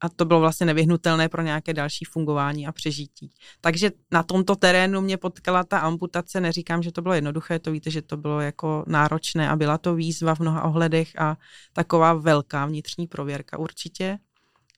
a 0.00 0.08
to 0.08 0.24
bylo 0.24 0.40
vlastně 0.40 0.66
nevyhnutelné 0.66 1.28
pro 1.28 1.42
nějaké 1.42 1.74
další 1.74 2.04
fungování 2.04 2.66
a 2.66 2.72
přežití. 2.72 3.30
Takže 3.60 3.90
na 4.10 4.22
tomto 4.22 4.56
terénu 4.56 5.00
mě 5.00 5.16
potkala 5.16 5.64
ta 5.64 5.78
amputace, 5.78 6.40
neříkám, 6.40 6.82
že 6.82 6.92
to 6.92 7.02
bylo 7.02 7.14
jednoduché, 7.14 7.58
to 7.58 7.72
víte, 7.72 7.90
že 7.90 8.02
to 8.02 8.16
bylo 8.16 8.40
jako 8.40 8.84
náročné 8.86 9.48
a 9.48 9.56
byla 9.56 9.78
to 9.78 9.94
výzva 9.94 10.34
v 10.34 10.40
mnoha 10.40 10.62
ohledech 10.62 11.20
a 11.20 11.36
taková 11.72 12.14
velká 12.14 12.66
vnitřní 12.66 13.06
prověrka 13.06 13.58
určitě. 13.58 14.18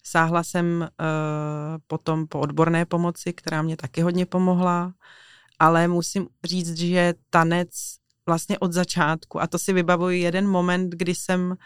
Sáhla 0.06 0.42
jsem 0.42 0.80
uh, 0.80 0.86
potom 1.86 2.26
po 2.26 2.40
odborné 2.40 2.84
pomoci, 2.84 3.32
která 3.32 3.62
mě 3.62 3.76
taky 3.76 4.00
hodně 4.00 4.26
pomohla, 4.26 4.94
ale 5.58 5.88
musím 5.88 6.28
říct, 6.44 6.78
že 6.78 7.14
tanec 7.30 7.68
vlastně 8.26 8.58
od 8.58 8.72
začátku, 8.72 9.42
a 9.42 9.46
to 9.46 9.58
si 9.58 9.72
vybavuji 9.72 10.20
jeden 10.20 10.48
moment, 10.48 10.90
kdy 10.90 11.14
jsem 11.14 11.56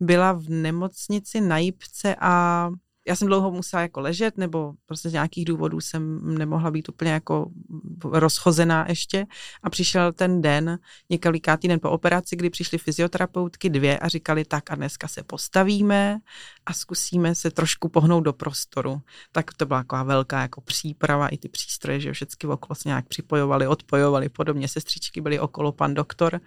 byla 0.00 0.32
v 0.32 0.48
nemocnici 0.48 1.40
na 1.40 1.58
Jipce 1.58 2.16
a 2.20 2.68
já 3.10 3.16
jsem 3.16 3.28
dlouho 3.28 3.50
musela 3.50 3.82
jako 3.82 4.00
ležet, 4.00 4.38
nebo 4.38 4.72
prostě 4.86 5.08
z 5.10 5.12
nějakých 5.12 5.44
důvodů 5.44 5.80
jsem 5.80 6.34
nemohla 6.38 6.70
být 6.70 6.88
úplně 6.88 7.10
jako 7.10 7.50
rozchozená 8.04 8.86
ještě 8.88 9.26
a 9.62 9.70
přišel 9.70 10.12
ten 10.12 10.42
den, 10.42 10.78
několikátý 11.10 11.68
den 11.68 11.80
po 11.80 11.90
operaci, 11.90 12.36
kdy 12.36 12.50
přišly 12.50 12.78
fyzioterapeutky 12.78 13.70
dvě 13.70 13.98
a 13.98 14.08
říkali 14.08 14.44
tak 14.44 14.70
a 14.70 14.74
dneska 14.74 15.08
se 15.08 15.22
postavíme 15.22 16.18
a 16.66 16.72
zkusíme 16.72 17.34
se 17.34 17.50
trošku 17.50 17.88
pohnout 17.88 18.24
do 18.24 18.32
prostoru. 18.32 19.00
Tak 19.32 19.54
to 19.54 19.66
byla 19.66 19.80
taková 19.80 20.02
velká 20.02 20.42
jako 20.42 20.60
příprava, 20.60 21.28
i 21.28 21.38
ty 21.38 21.48
přístroje, 21.48 22.00
že 22.00 22.12
všechny 22.12 22.48
okolo 22.48 22.74
se 22.74 22.88
nějak 22.88 23.08
připojovali, 23.08 23.66
odpojovali, 23.66 24.28
podobně 24.28 24.68
sestřičky 24.68 25.20
byly 25.20 25.38
okolo, 25.38 25.72
pan 25.72 25.94
doktor. 25.94 26.40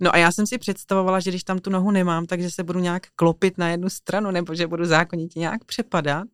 No 0.00 0.14
a 0.14 0.18
já 0.18 0.32
jsem 0.32 0.46
si 0.46 0.58
představovala, 0.58 1.20
že 1.20 1.30
když 1.30 1.44
tam 1.44 1.58
tu 1.58 1.70
nohu 1.70 1.90
nemám, 1.90 2.26
takže 2.26 2.50
se 2.50 2.64
budu 2.64 2.80
nějak 2.80 3.06
klopit 3.16 3.58
na 3.58 3.68
jednu 3.68 3.90
stranu, 3.90 4.30
nebo 4.30 4.54
že 4.54 4.66
budu 4.66 4.84
zákonitě 4.84 5.38
nějak 5.38 5.64
přepadat. 5.64 6.28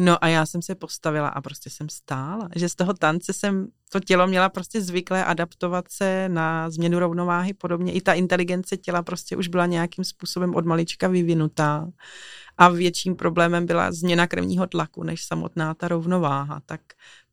No 0.00 0.24
a 0.24 0.28
já 0.28 0.46
jsem 0.46 0.62
se 0.62 0.74
postavila 0.74 1.28
a 1.28 1.40
prostě 1.40 1.70
jsem 1.70 1.88
stála. 1.88 2.48
Že 2.56 2.68
z 2.68 2.74
toho 2.74 2.94
tance 2.94 3.32
jsem 3.32 3.66
to 3.92 4.00
tělo 4.00 4.26
měla 4.26 4.48
prostě 4.48 4.80
zvyklé 4.80 5.24
adaptovat 5.24 5.84
se 5.88 6.28
na 6.28 6.70
změnu 6.70 6.98
rovnováhy, 6.98 7.54
podobně 7.54 7.92
i 7.92 8.00
ta 8.00 8.12
inteligence 8.12 8.76
těla 8.76 9.02
prostě 9.02 9.36
už 9.36 9.48
byla 9.48 9.66
nějakým 9.66 10.04
způsobem 10.04 10.54
od 10.54 10.66
malička 10.66 11.08
vyvinutá. 11.08 11.88
A 12.58 12.68
větším 12.68 13.16
problémem 13.16 13.66
byla 13.66 13.92
změna 13.92 14.26
krevního 14.26 14.66
tlaku, 14.66 15.02
než 15.02 15.24
samotná 15.24 15.74
ta 15.74 15.88
rovnováha. 15.88 16.60
Tak 16.66 16.80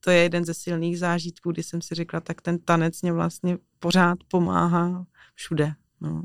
to 0.05 0.11
je 0.11 0.17
jeden 0.17 0.45
ze 0.45 0.53
silných 0.53 0.99
zážitků, 0.99 1.51
kdy 1.51 1.63
jsem 1.63 1.81
si 1.81 1.95
řekla, 1.95 2.19
tak 2.19 2.41
ten 2.41 2.59
tanec 2.59 3.01
mě 3.01 3.13
vlastně 3.13 3.57
pořád 3.79 4.17
pomáhá 4.27 5.05
všude. 5.35 5.73
No. 6.01 6.23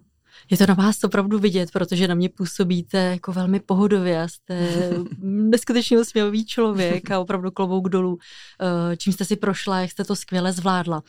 Je 0.51 0.59
to 0.59 0.67
na 0.67 0.75
vás 0.75 1.05
opravdu 1.05 1.39
vidět, 1.39 1.71
protože 1.71 2.09
na 2.09 2.15
mě 2.15 2.29
působíte 2.29 2.99
jako 2.99 3.33
velmi 3.33 3.61
pohodově 3.61 4.23
a 4.23 4.29
jste 4.29 4.71
neskutečně 5.23 6.01
usměvavý 6.01 6.47
člověk 6.47 7.11
a 7.11 7.21
opravdu 7.21 7.51
klobouk 7.51 7.89
dolů. 7.89 8.19
Eh, 8.61 8.97
čím 8.97 9.13
jste 9.13 9.25
si 9.25 9.37
prošla, 9.37 9.81
jak 9.81 9.91
jste 9.91 10.05
to 10.05 10.17
skvěle 10.17 10.53
zvládla. 10.53 11.03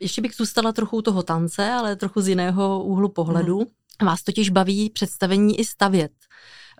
Ještě 0.00 0.22
bych 0.22 0.34
zůstala 0.34 0.72
trochu 0.72 1.02
toho 1.02 1.22
tance, 1.22 1.70
ale 1.70 1.96
trochu 1.96 2.20
z 2.20 2.28
jiného 2.28 2.84
úhlu 2.84 3.08
pohledu. 3.08 3.58
Mm. 3.58 4.06
Vás 4.06 4.22
totiž 4.22 4.50
baví 4.50 4.90
představení 4.90 5.60
i 5.60 5.64
stavět, 5.64 6.12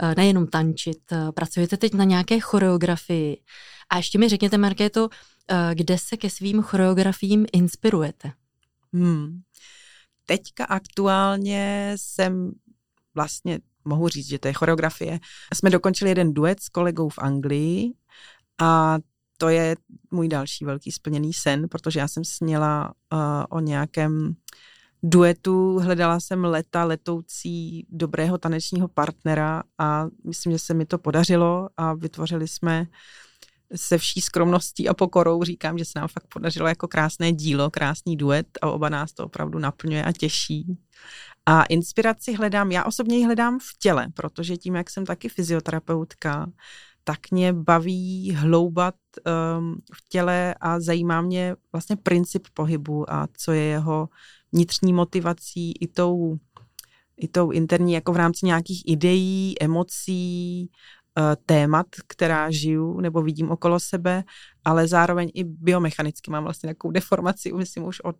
eh, 0.03 0.15
nejenom 0.17 0.47
tančit. 0.47 1.12
Eh, 1.12 1.33
pracujete 1.33 1.76
teď 1.76 1.95
na 1.95 2.05
nějaké 2.05 2.41
choreografii. 2.41 3.37
A 3.91 3.97
ještě 3.97 4.19
mi 4.19 4.29
řekněte, 4.29 4.59
Markéto, 4.59 5.09
kde 5.75 5.99
se 5.99 6.17
ke 6.17 6.31
svým 6.31 6.62
choreografiím 6.62 7.47
inspirujete? 7.53 8.33
Hmm 8.93 9.43
teďka 10.26 10.65
aktuálně 10.65 11.93
jsem 11.97 12.53
vlastně, 13.15 13.59
mohu 13.85 14.09
říct, 14.09 14.29
že 14.29 14.38
to 14.38 14.49
je 14.49 14.55
choreografie. 14.55 15.21
Jsme 15.55 15.71
dokončili 15.71 16.11
jeden 16.11 16.35
duet 16.35 16.61
s 16.61 16.69
kolegou 16.69 17.09
v 17.09 17.19
Anglii 17.19 17.93
a 18.59 18.99
to 19.38 19.49
je 19.49 19.76
můj 20.11 20.29
další 20.29 20.65
velký 20.65 20.93
splněný 20.93 21.33
sen, 21.33 21.69
protože 21.69 22.00
já 22.00 22.09
jsem 22.09 22.25
sněla 22.25 22.95
uh, 23.12 23.19
o 23.50 23.61
nějakém 23.61 24.35
duetu, 25.03 25.79
hledala 25.79 26.21
jsem 26.21 26.45
leta 26.45 26.85
letoucí 26.85 27.87
dobrého 27.88 28.38
tanečního 28.38 28.88
partnera 28.88 29.62
a 29.79 30.07
myslím, 30.25 30.53
že 30.53 30.59
se 30.59 30.75
mi 30.75 30.87
to 30.87 30.99
podařilo 30.99 31.69
a 31.76 31.95
vytvořili 31.95 32.49
jsme 32.49 32.87
se 33.75 33.99
vší 33.99 34.20
skromností 34.20 34.88
a 34.88 34.94
pokorou 34.94 35.42
říkám, 35.42 35.78
že 35.78 35.85
se 35.85 35.99
nám 35.99 36.08
fakt 36.08 36.26
podařilo 36.28 36.68
jako 36.68 36.88
krásné 36.88 37.32
dílo, 37.32 37.70
krásný 37.70 38.16
duet 38.16 38.46
a 38.62 38.70
oba 38.70 38.88
nás 38.88 39.12
to 39.12 39.25
opravdu 39.25 39.58
naplňuje 39.58 40.04
a 40.04 40.12
těší. 40.12 40.78
A 41.46 41.62
inspiraci 41.62 42.32
hledám, 42.32 42.73
já 42.73 42.85
osobně 42.85 43.16
ji 43.16 43.25
hledám 43.25 43.58
v 43.58 43.78
těle, 43.78 44.08
protože 44.14 44.56
tím, 44.56 44.75
jak 44.75 44.90
jsem 44.90 45.06
taky 45.06 45.28
fyzioterapeutka, 45.28 46.50
tak 47.04 47.30
mě 47.30 47.52
baví 47.52 48.35
hloubat 48.35 48.94
um, 49.58 49.75
v 49.94 50.08
těle 50.08 50.54
a 50.61 50.80
zajímá 50.80 51.20
mě 51.20 51.56
vlastně 51.73 51.96
princip 51.96 52.46
pohybu 52.54 53.12
a 53.12 53.28
co 53.37 53.52
je 53.52 53.62
jeho 53.62 54.08
vnitřní 54.52 54.92
motivací 54.92 55.73
i 55.80 55.87
tou, 55.87 56.37
i 57.16 57.28
tou 57.28 57.50
interní, 57.50 57.92
jako 57.92 58.12
v 58.12 58.16
rámci 58.16 58.46
nějakých 58.46 58.82
ideí, 58.87 59.54
emocí, 59.61 60.70
témat, 61.46 61.87
která 62.06 62.50
žiju 62.50 63.00
nebo 63.00 63.23
vidím 63.23 63.50
okolo 63.50 63.80
sebe, 63.80 64.25
ale 64.64 64.88
zároveň 64.88 65.30
i 65.35 65.44
biomechanicky 65.44 66.30
mám 66.30 66.44
vlastně 66.44 66.68
takovou 66.68 66.92
deformaci, 66.92 67.52
myslím 67.52 67.85
už 67.85 68.00
od, 68.00 68.16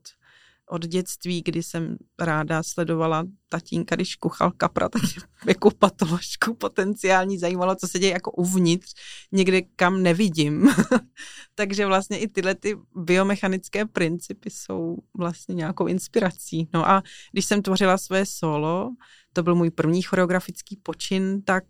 od 0.69 0.87
dětství, 0.87 1.43
kdy 1.45 1.63
jsem 1.63 1.97
ráda 2.19 2.63
sledovala 2.63 3.25
tatínka, 3.49 3.95
když 3.95 4.17
kuchal 4.17 4.51
kapra, 4.51 4.89
tak 4.89 5.03
jako 5.47 5.71
patoložku 5.71 6.55
potenciální 6.55 7.39
zajímalo, 7.39 7.75
co 7.75 7.89
se 7.89 7.99
děje 7.99 8.13
jako 8.13 8.31
uvnitř, 8.31 8.95
někde 9.33 9.63
kam 9.63 10.03
nevidím. 10.03 10.69
Takže 11.55 11.87
vlastně 11.87 12.19
i 12.19 12.29
tyhle 12.29 12.55
ty 12.55 12.77
biomechanické 12.97 13.87
principy 13.87 14.51
jsou 14.51 14.97
vlastně 15.19 15.55
nějakou 15.55 15.87
inspirací. 15.87 16.69
No 16.73 16.89
a 16.89 17.03
když 17.33 17.45
jsem 17.45 17.63
tvořila 17.63 17.99
své 17.99 18.27
solo, 18.27 18.91
to 19.37 19.43
byl 19.43 19.55
můj 19.55 19.71
první 19.71 20.03
choreografický 20.03 20.77
počin, 20.77 21.43
tak 21.43 21.65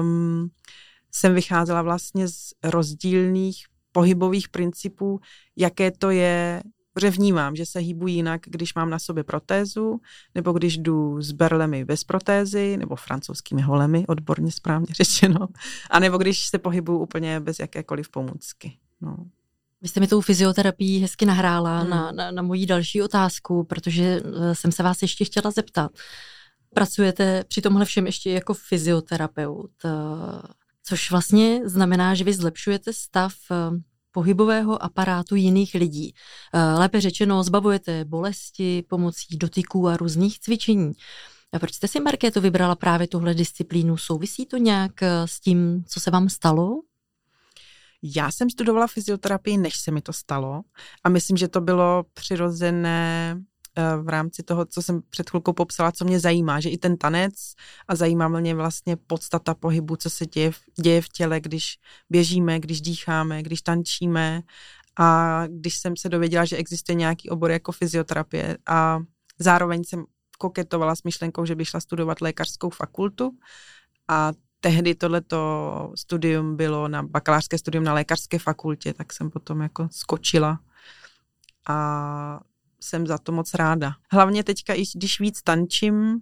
um, 0.00 0.50
jsem 1.12 1.34
vycházela 1.34 1.82
vlastně 1.82 2.28
z 2.28 2.52
rozdílných 2.64 3.66
pohybových 3.92 4.48
principů, 4.48 5.20
jaké 5.56 5.90
to 5.90 6.10
je, 6.10 6.62
že 7.00 7.10
vnímám, 7.10 7.56
že 7.56 7.66
se 7.66 7.78
hýbu 7.78 8.06
jinak, 8.06 8.40
když 8.46 8.74
mám 8.74 8.90
na 8.90 8.98
sobě 8.98 9.24
protézu, 9.24 10.00
nebo 10.34 10.52
když 10.52 10.78
jdu 10.78 11.22
s 11.22 11.32
berlemi 11.32 11.84
bez 11.84 12.04
protézy, 12.04 12.76
nebo 12.76 12.96
francouzskými 12.96 13.62
holemi, 13.62 14.04
odborně 14.08 14.52
správně 14.52 14.86
řečeno, 14.96 15.48
a 15.90 15.98
nebo 15.98 16.18
když 16.18 16.46
se 16.46 16.58
pohybuju 16.58 16.98
úplně 16.98 17.40
bez 17.40 17.58
jakékoliv 17.58 18.08
pomůcky. 18.08 18.78
No. 19.00 19.16
Vy 19.82 19.88
jste 19.88 20.00
mi 20.00 20.06
tou 20.06 20.20
fyzioterapii 20.20 20.98
hezky 20.98 21.26
nahrála 21.26 21.78
hmm. 21.78 21.90
na, 21.90 22.12
na, 22.12 22.30
na 22.30 22.42
moji 22.42 22.66
další 22.66 23.02
otázku, 23.02 23.64
protože 23.64 24.22
eh, 24.24 24.54
jsem 24.54 24.72
se 24.72 24.82
vás 24.82 25.02
ještě 25.02 25.24
chtěla 25.24 25.50
zeptat. 25.50 25.90
Pracujete 26.74 27.44
při 27.48 27.62
tomhle 27.62 27.84
všem 27.84 28.06
ještě 28.06 28.30
jako 28.30 28.54
fyzioterapeut, 28.54 29.70
eh, 29.84 29.90
což 30.82 31.10
vlastně 31.10 31.60
znamená, 31.64 32.14
že 32.14 32.24
vy 32.24 32.34
zlepšujete 32.34 32.92
stav 32.92 33.34
eh, 33.50 33.56
pohybového 34.10 34.82
aparátu 34.82 35.34
jiných 35.34 35.74
lidí. 35.74 36.14
Eh, 36.54 36.74
lépe 36.78 37.00
řečeno, 37.00 37.42
zbavujete 37.42 38.04
bolesti 38.04 38.84
pomocí 38.88 39.36
dotyků 39.36 39.88
a 39.88 39.96
různých 39.96 40.40
cvičení. 40.40 40.92
A 41.52 41.58
proč 41.58 41.74
jste 41.74 41.88
si, 41.88 42.00
Markéto, 42.00 42.40
vybrala 42.40 42.76
právě 42.76 43.08
tuhle 43.08 43.34
disciplínu? 43.34 43.96
Souvisí 43.96 44.46
to 44.46 44.56
nějak 44.56 44.92
s 45.24 45.40
tím, 45.40 45.84
co 45.88 46.00
se 46.00 46.10
vám 46.10 46.28
stalo? 46.28 46.82
Já 48.02 48.32
jsem 48.32 48.50
studovala 48.50 48.86
fyzioterapii, 48.86 49.58
než 49.58 49.80
se 49.80 49.90
mi 49.90 50.00
to 50.00 50.12
stalo 50.12 50.62
a 51.04 51.08
myslím, 51.08 51.36
že 51.36 51.48
to 51.48 51.60
bylo 51.60 52.04
přirozené 52.14 53.40
v 54.02 54.08
rámci 54.08 54.42
toho, 54.42 54.64
co 54.64 54.82
jsem 54.82 55.00
před 55.10 55.30
chvilkou 55.30 55.52
popsala, 55.52 55.92
co 55.92 56.04
mě 56.04 56.20
zajímá, 56.20 56.60
že 56.60 56.68
i 56.68 56.78
ten 56.78 56.96
tanec 56.96 57.34
a 57.88 57.94
zajímá 57.94 58.28
mě 58.28 58.54
vlastně 58.54 58.96
podstata 58.96 59.54
pohybu, 59.54 59.96
co 59.96 60.10
se 60.10 60.26
děje, 60.26 60.50
děje 60.80 61.02
v 61.02 61.08
těle, 61.08 61.40
když 61.40 61.78
běžíme, 62.10 62.60
když 62.60 62.80
dýcháme, 62.80 63.42
když 63.42 63.62
tančíme. 63.62 64.42
A 64.98 65.42
když 65.46 65.78
jsem 65.78 65.96
se 65.96 66.08
dověděla, 66.08 66.44
že 66.44 66.56
existuje 66.56 66.96
nějaký 66.96 67.30
obor 67.30 67.50
jako 67.50 67.72
fyzioterapie 67.72 68.58
a 68.66 68.98
zároveň 69.38 69.84
jsem 69.84 70.04
koketovala 70.38 70.96
s 70.96 71.02
myšlenkou, 71.02 71.44
že 71.44 71.54
bych 71.54 71.68
šla 71.68 71.80
studovat 71.80 72.20
lékařskou 72.20 72.70
fakultu. 72.70 73.30
A 74.08 74.32
tehdy 74.60 74.94
tohleto 74.94 75.92
studium 75.94 76.56
bylo 76.56 76.88
na 76.88 77.02
bakalářské 77.02 77.58
studium 77.58 77.84
na 77.84 77.94
lékařské 77.94 78.38
fakultě, 78.38 78.94
tak 78.94 79.12
jsem 79.12 79.30
potom 79.30 79.60
jako 79.60 79.88
skočila 79.90 80.58
a 81.68 82.40
jsem 82.80 83.06
za 83.06 83.18
to 83.18 83.32
moc 83.32 83.54
ráda. 83.54 83.92
Hlavně 84.12 84.44
teďka, 84.44 84.74
i 84.74 84.84
když 84.94 85.20
víc 85.20 85.42
tančím, 85.42 86.20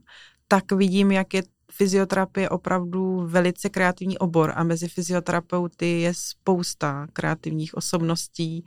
tak 0.49 0.73
vidím, 0.73 1.13
jak 1.13 1.35
je 1.35 1.43
fyzioterapie 1.73 2.49
opravdu 2.49 3.27
velice 3.27 3.69
kreativní 3.69 4.19
obor 4.19 4.53
a 4.57 4.65
mezi 4.65 4.89
fyzioterapeuty 4.89 6.01
je 6.01 6.15
spousta 6.15 7.07
kreativních 7.13 7.75
osobností, 7.75 8.65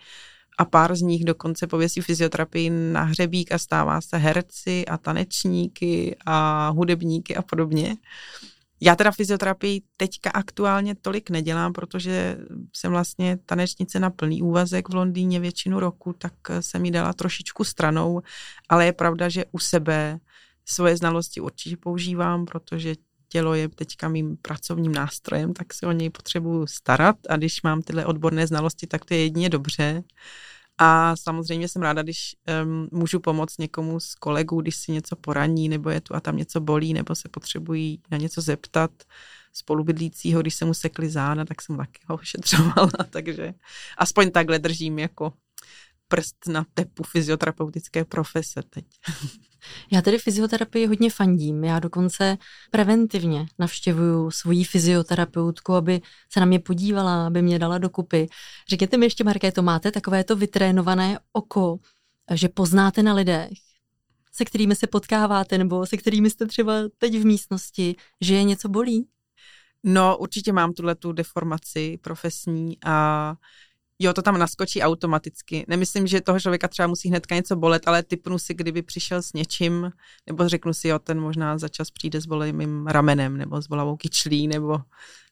a 0.58 0.66
pár 0.66 0.96
z 0.96 1.02
nich 1.02 1.26
dokonce 1.26 1.68
pověsí 1.68 2.02
fyzioterapii 2.02 2.70
na 2.70 3.04
hřebík 3.04 3.52
a 3.52 3.58
stává 3.58 4.02
se 4.02 4.18
herci 4.18 4.86
a 4.86 4.98
tanečníky 4.98 6.16
a 6.26 6.70
hudebníky 6.70 7.36
a 7.36 7.42
podobně. 7.42 7.96
Já 8.82 8.96
teda 8.96 9.12
fyzioterapii 9.12 9.82
teďka 9.98 10.30
aktuálně 10.30 10.96
tolik 10.96 11.30
nedělám, 11.30 11.74
protože 11.74 12.38
jsem 12.76 12.92
vlastně 12.92 13.38
tanečnice 13.46 14.00
na 14.00 14.10
plný 14.10 14.42
úvazek 14.42 14.90
v 14.90 14.96
Londýně 14.96 15.40
většinu 15.40 15.80
roku, 15.80 16.14
tak 16.14 16.34
jsem 16.60 16.86
ji 16.86 16.92
dala 16.92 17.14
trošičku 17.14 17.64
stranou, 17.64 18.22
ale 18.70 18.86
je 18.86 18.94
pravda, 18.94 19.30
že 19.30 19.46
u 19.52 19.60
sebe 19.60 20.20
svoje 20.66 20.98
znalosti 20.98 21.42
určitě 21.42 21.78
používám, 21.78 22.46
protože 22.46 22.96
tělo 23.28 23.54
je 23.54 23.70
teďka 23.70 24.10
mým 24.10 24.38
pracovním 24.38 24.92
nástrojem, 24.92 25.54
tak 25.54 25.74
se 25.74 25.88
o 25.88 25.92
něj 25.92 26.10
potřebuju 26.10 26.68
starat 26.68 27.16
a 27.30 27.38
když 27.38 27.62
mám 27.62 27.82
tyhle 27.82 28.06
odborné 28.06 28.48
znalosti, 28.48 28.88
tak 28.88 29.06
to 29.06 29.14
je 29.14 29.20
jedině 29.22 29.50
dobře. 29.50 30.04
A 30.78 31.16
samozřejmě 31.16 31.68
jsem 31.68 31.82
ráda, 31.82 32.04
když 32.04 32.36
um, 32.64 32.88
můžu 32.92 33.20
pomoct 33.20 33.58
někomu 33.60 34.00
z 34.00 34.16
kolegů, 34.16 34.62
když 34.62 34.76
si 34.76 34.92
něco 34.92 35.16
poraní, 35.16 35.70
nebo 35.70 35.90
je 35.90 36.02
tu 36.02 36.16
a 36.16 36.20
tam 36.20 36.38
něco 36.38 36.60
bolí, 36.60 36.94
nebo 36.94 37.16
se 37.16 37.30
potřebují 37.30 38.02
na 38.12 38.18
něco 38.18 38.42
zeptat 38.42 38.92
spolubydlícího, 39.54 40.42
když 40.42 40.56
se 40.56 40.66
mu 40.66 40.74
sekli 40.74 41.10
záda, 41.10 41.46
tak 41.46 41.62
jsem 41.62 41.78
taky 41.78 42.00
ho 42.08 42.16
ošetřovala, 42.16 42.90
takže 43.10 43.54
aspoň 43.98 44.32
takhle 44.32 44.60
držím 44.60 45.00
jako 45.00 45.34
prst 46.12 46.48
na 46.48 46.66
tepu 46.74 47.04
fyzioterapeutické 47.04 48.06
profese 48.06 48.62
teď. 48.70 48.86
Já 49.92 50.02
tedy 50.02 50.18
fyzioterapii 50.18 50.88
hodně 50.88 51.10
fandím. 51.10 51.64
Já 51.64 51.80
dokonce 51.80 52.38
preventivně 52.72 53.46
navštěvuju 53.60 54.32
svoji 54.32 54.64
fyzioterapeutku, 54.64 55.74
aby 55.74 56.02
se 56.34 56.40
na 56.40 56.46
mě 56.46 56.60
podívala, 56.60 57.28
aby 57.28 57.42
mě 57.42 57.60
dala 57.60 57.78
dokupy. 57.78 58.28
Řekněte 58.70 58.98
mi 58.98 59.06
ještě, 59.06 59.24
Markéto, 59.24 59.62
máte 59.62 59.92
takové 59.92 60.24
to 60.24 60.36
vytrénované 60.36 61.20
oko, 61.32 61.80
že 62.34 62.50
poznáte 62.50 63.04
na 63.04 63.14
lidech, 63.14 63.50
se 64.34 64.46
kterými 64.46 64.76
se 64.76 64.88
potkáváte 64.88 65.58
nebo 65.58 65.86
se 65.86 65.98
kterými 65.98 66.30
jste 66.30 66.46
třeba 66.46 66.74
teď 66.98 67.16
v 67.16 67.26
místnosti, 67.26 67.96
že 68.22 68.36
je 68.36 68.44
něco 68.44 68.70
bolí? 68.70 69.08
No, 69.84 70.18
určitě 70.18 70.54
mám 70.54 70.74
tuhle 70.74 70.96
tu 70.96 71.12
deformaci 71.12 71.98
profesní 72.02 72.78
a 72.86 73.36
jo, 74.04 74.14
to 74.14 74.22
tam 74.22 74.38
naskočí 74.38 74.82
automaticky. 74.82 75.66
Nemyslím, 75.68 76.08
že 76.08 76.22
toho 76.22 76.40
člověka 76.40 76.68
třeba 76.68 76.88
musí 76.88 77.10
hnedka 77.10 77.36
něco 77.36 77.56
bolet, 77.56 77.88
ale 77.88 78.04
typnu 78.04 78.40
si, 78.40 78.54
kdyby 78.54 78.82
přišel 78.82 79.22
s 79.22 79.34
něčím, 79.34 79.92
nebo 80.28 80.50
řeknu 80.50 80.74
si, 80.74 80.88
jo, 80.88 81.00
ten 81.00 81.20
možná 81.20 81.58
za 81.58 81.68
čas 81.68 81.92
přijde 81.92 82.22
s 82.22 82.26
boleným 82.26 82.88
ramenem, 82.88 83.38
nebo 83.38 83.62
s 83.62 83.68
bolavou 83.68 83.98
kyčlí, 83.98 84.48
nebo 84.48 84.78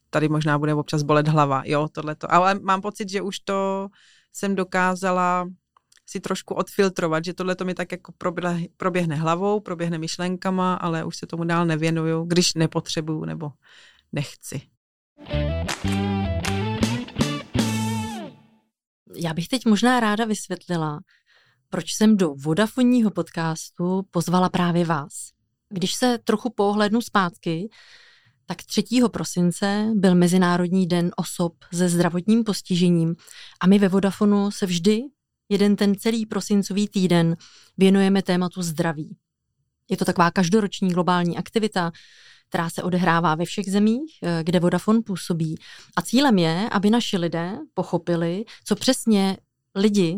tady 0.10 0.30
možná 0.30 0.60
bude 0.60 0.74
občas 0.74 1.04
bolet 1.04 1.28
hlava, 1.28 1.64
jo, 1.66 1.88
tohleto. 1.92 2.34
Ale 2.34 2.60
mám 2.60 2.82
pocit, 2.82 3.10
že 3.10 3.22
už 3.22 3.40
to 3.40 3.88
jsem 4.34 4.56
dokázala 4.56 5.48
si 6.10 6.20
trošku 6.20 6.54
odfiltrovat, 6.54 7.26
že 7.26 7.34
tohle 7.34 7.56
to 7.56 7.66
mi 7.66 7.74
tak 7.74 7.92
jako 7.92 8.12
proběhne, 8.18 8.68
proběhne 8.78 9.16
hlavou, 9.16 9.60
proběhne 9.60 9.98
myšlenkama, 9.98 10.74
ale 10.74 11.04
už 11.04 11.18
se 11.18 11.28
tomu 11.28 11.44
dál 11.44 11.66
nevěnuju, 11.66 12.24
když 12.24 12.54
nepotřebuju 12.54 13.26
nebo 13.26 13.52
nechci. 14.12 14.62
Já 19.16 19.34
bych 19.34 19.48
teď 19.48 19.66
možná 19.66 20.00
ráda 20.00 20.26
vysvětlila, 20.26 21.00
proč 21.70 21.94
jsem 21.94 22.18
do 22.18 22.34
vodafonního 22.34 23.12
podcastu 23.12 24.02
pozvala 24.12 24.50
právě 24.50 24.86
vás. 24.86 25.14
Když 25.70 25.94
se 25.94 26.18
trochu 26.24 26.50
pohlednu 26.50 27.02
zpátky, 27.02 27.70
tak 28.46 28.64
3. 28.64 28.84
prosince 29.12 29.92
byl 29.96 30.16
Mezinárodní 30.16 30.88
den 30.88 31.12
osob 31.18 31.54
se 31.74 31.90
zdravotním 31.90 32.44
postižením 32.44 33.16
a 33.60 33.68
my 33.68 33.80
ve 33.80 33.88
Vodafonu 33.88 34.52
se 34.52 34.66
vždy 34.66 35.02
jeden 35.50 35.76
ten 35.76 35.96
celý 35.96 36.26
prosincový 36.26 36.88
týden 36.88 37.36
věnujeme 37.78 38.22
tématu 38.22 38.62
zdraví. 38.62 39.18
Je 39.90 39.98
to 39.98 40.06
taková 40.06 40.32
každoroční 40.32 40.90
globální 40.90 41.38
aktivita, 41.38 41.92
která 42.50 42.70
se 42.70 42.84
odehrává 42.84 43.36
ve 43.36 43.46
všech 43.46 43.72
zemích, 43.72 44.20
eh, 44.24 44.44
kde 44.44 44.60
Vodafone 44.60 45.02
působí. 45.02 45.56
A 45.96 46.02
cílem 46.02 46.38
je, 46.38 46.70
aby 46.72 46.90
naši 46.90 47.18
lidé 47.18 47.58
pochopili, 47.74 48.46
co 48.66 48.76
přesně 48.76 49.38
lidi 49.76 50.18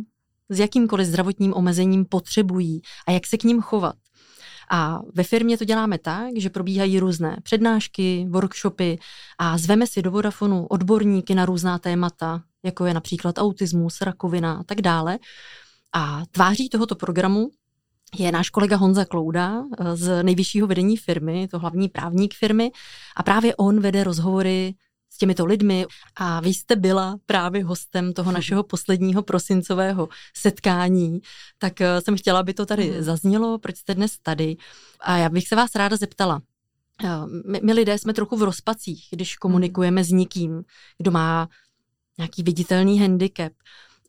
s 0.50 0.60
jakýmkoliv 0.60 1.08
zdravotním 1.08 1.54
omezením 1.54 2.06
potřebují 2.06 2.82
a 3.08 3.12
jak 3.12 3.28
se 3.28 3.38
k 3.38 3.44
ním 3.44 3.62
chovat. 3.62 3.96
A 4.72 5.00
ve 5.14 5.24
firmě 5.24 5.58
to 5.58 5.66
děláme 5.66 5.98
tak, 5.98 6.30
že 6.38 6.50
probíhají 6.50 7.00
různé 7.00 7.38
přednášky, 7.44 8.28
workshopy 8.30 9.00
a 9.40 9.58
zveme 9.58 9.88
si 9.88 10.02
do 10.02 10.12
Vodafonu 10.12 10.66
odborníky 10.66 11.36
na 11.36 11.46
různá 11.46 11.80
témata, 11.80 12.42
jako 12.64 12.86
je 12.86 12.94
například 12.94 13.38
autismus, 13.38 14.02
rakovina 14.02 14.54
a 14.54 14.64
tak 14.64 14.82
dále. 14.82 15.20
A 15.94 16.24
tváří 16.32 16.70
tohoto 16.70 16.96
programu 16.96 17.50
je 18.18 18.32
náš 18.32 18.50
kolega 18.50 18.78
Honza 18.78 19.06
Klouda 19.06 19.64
eh, 19.80 19.96
z 19.96 20.24
nejvyššího 20.24 20.68
vedení 20.68 20.98
firmy, 20.98 21.48
to 21.48 21.60
hlavní 21.60 21.90
právník 21.90 22.34
firmy 22.34 22.72
a 23.16 23.24
právě 23.24 23.56
on 23.56 23.80
vede 23.80 24.04
rozhovory 24.04 24.74
s 25.10 25.18
těmito 25.18 25.46
lidmi 25.46 25.86
a 26.16 26.40
vy 26.40 26.50
jste 26.50 26.76
byla 26.76 27.18
právě 27.26 27.64
hostem 27.64 28.14
toho 28.14 28.32
našeho 28.42 28.64
posledního 28.64 29.24
prosincového 29.24 30.10
setkání, 30.38 31.20
tak 31.58 31.82
eh, 31.82 32.02
jsem 32.02 32.18
chtěla, 32.18 32.40
aby 32.40 32.54
to 32.54 32.66
tady 32.66 32.92
mhm. 32.92 33.04
zaznělo, 33.04 33.58
proč 33.58 33.78
jste 33.78 33.96
dnes 33.96 34.20
tady. 34.24 34.58
A 35.00 35.18
já 35.18 35.30
bych 35.30 35.48
se 35.48 35.56
vás 35.56 35.76
ráda 35.76 35.98
zeptala, 35.98 36.42
eh, 37.04 37.08
my, 37.52 37.60
my 37.64 37.74
lidé 37.74 37.98
jsme 37.98 38.14
trochu 38.14 38.36
v 38.36 38.44
rozpacích, 38.44 39.08
když 39.12 39.36
komunikujeme 39.36 40.04
s 40.04 40.12
někým, 40.12 40.64
kdo 40.98 41.12
má 41.12 41.50
nějaký 42.18 42.44
viditelný 42.44 43.00
handicap. 43.00 43.54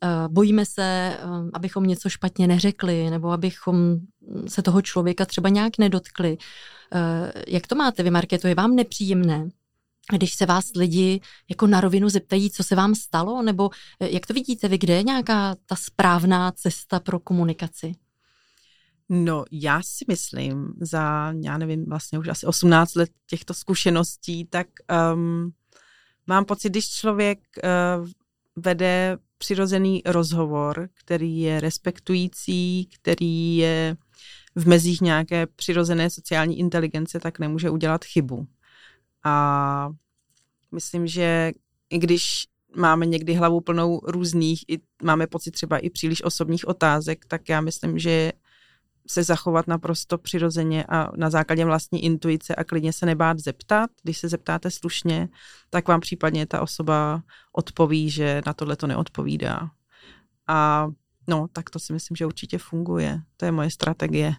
Eh, 0.03 0.27
bojíme 0.27 0.65
se, 0.65 0.83
eh, 0.83 1.17
abychom 1.53 1.83
něco 1.83 2.09
špatně 2.09 2.47
neřekli, 2.47 3.09
nebo 3.09 3.31
abychom 3.31 3.97
se 4.47 4.61
toho 4.61 4.81
člověka 4.81 5.25
třeba 5.25 5.49
nějak 5.49 5.77
nedotkli. 5.77 6.37
Eh, 6.93 7.43
jak 7.47 7.67
to 7.67 7.75
máte 7.75 8.03
vy, 8.03 8.11
Marké? 8.11 8.39
To 8.39 8.47
je 8.47 8.55
vám 8.55 8.75
nepříjemné? 8.75 9.49
Když 10.11 10.33
se 10.33 10.45
vás 10.45 10.65
lidi 10.75 11.21
jako 11.49 11.67
na 11.67 11.81
rovinu 11.81 12.09
zeptají, 12.09 12.51
co 12.51 12.63
se 12.63 12.75
vám 12.75 12.95
stalo, 12.95 13.41
nebo 13.41 13.69
jak 13.99 14.25
to 14.25 14.33
vidíte 14.33 14.67
vy, 14.67 14.77
kde 14.77 14.93
je 14.93 15.03
nějaká 15.03 15.55
ta 15.65 15.75
správná 15.75 16.51
cesta 16.51 16.99
pro 16.99 17.19
komunikaci? 17.19 17.91
No, 19.09 19.45
já 19.51 19.81
si 19.83 20.05
myslím, 20.07 20.73
za, 20.81 21.33
já 21.43 21.57
nevím, 21.57 21.85
vlastně 21.85 22.19
už 22.19 22.27
asi 22.27 22.45
18 22.45 22.95
let 22.95 23.09
těchto 23.27 23.53
zkušeností, 23.53 24.45
tak 24.45 24.67
um, 25.13 25.53
mám 26.27 26.45
pocit, 26.45 26.69
když 26.69 26.89
člověk 26.89 27.39
uh, 27.63 28.07
vede 28.55 29.17
přirozený 29.43 30.01
rozhovor, 30.05 30.89
který 30.93 31.39
je 31.39 31.59
respektující, 31.59 32.85
který 32.85 33.57
je 33.57 33.97
v 34.55 34.67
mezích 34.67 35.01
nějaké 35.01 35.47
přirozené 35.47 36.09
sociální 36.09 36.59
inteligence, 36.59 37.19
tak 37.19 37.39
nemůže 37.39 37.69
udělat 37.69 38.05
chybu. 38.05 38.47
A 39.23 39.89
myslím, 40.71 41.07
že 41.07 41.51
i 41.89 41.97
když 41.97 42.47
máme 42.75 43.05
někdy 43.05 43.33
hlavu 43.33 43.61
plnou 43.61 44.01
různých, 44.03 44.63
i 44.67 44.79
máme 45.03 45.27
pocit 45.27 45.51
třeba 45.51 45.77
i 45.77 45.89
příliš 45.89 46.23
osobních 46.23 46.67
otázek, 46.67 47.25
tak 47.25 47.49
já 47.49 47.61
myslím, 47.61 47.99
že 47.99 48.31
se 49.07 49.23
zachovat 49.23 49.67
naprosto 49.67 50.17
přirozeně 50.17 50.85
a 50.89 51.11
na 51.15 51.29
základě 51.29 51.65
vlastní 51.65 52.03
intuice 52.03 52.55
a 52.55 52.63
klidně 52.63 52.93
se 52.93 53.05
nebát 53.05 53.39
zeptat. 53.39 53.89
Když 54.03 54.17
se 54.17 54.29
zeptáte 54.29 54.71
slušně, 54.71 55.29
tak 55.69 55.87
vám 55.87 56.01
případně 56.01 56.45
ta 56.45 56.61
osoba 56.61 57.23
odpoví, 57.53 58.09
že 58.09 58.41
na 58.45 58.53
tohle 58.53 58.75
to 58.75 58.87
neodpovídá. 58.87 59.69
A 60.47 60.87
no, 61.27 61.47
tak 61.53 61.69
to 61.69 61.79
si 61.79 61.93
myslím, 61.93 62.15
že 62.15 62.25
určitě 62.25 62.57
funguje. 62.57 63.21
To 63.37 63.45
je 63.45 63.51
moje 63.51 63.71
strategie. 63.71 64.33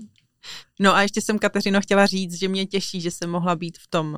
no 0.80 0.94
a 0.94 1.02
ještě 1.02 1.22
jsem, 1.22 1.38
Kateřino, 1.38 1.80
chtěla 1.80 2.06
říct, 2.06 2.34
že 2.34 2.48
mě 2.48 2.66
těší, 2.66 3.00
že 3.00 3.10
jsem 3.10 3.30
mohla 3.30 3.56
být 3.56 3.78
v 3.78 3.86
tom 3.86 4.16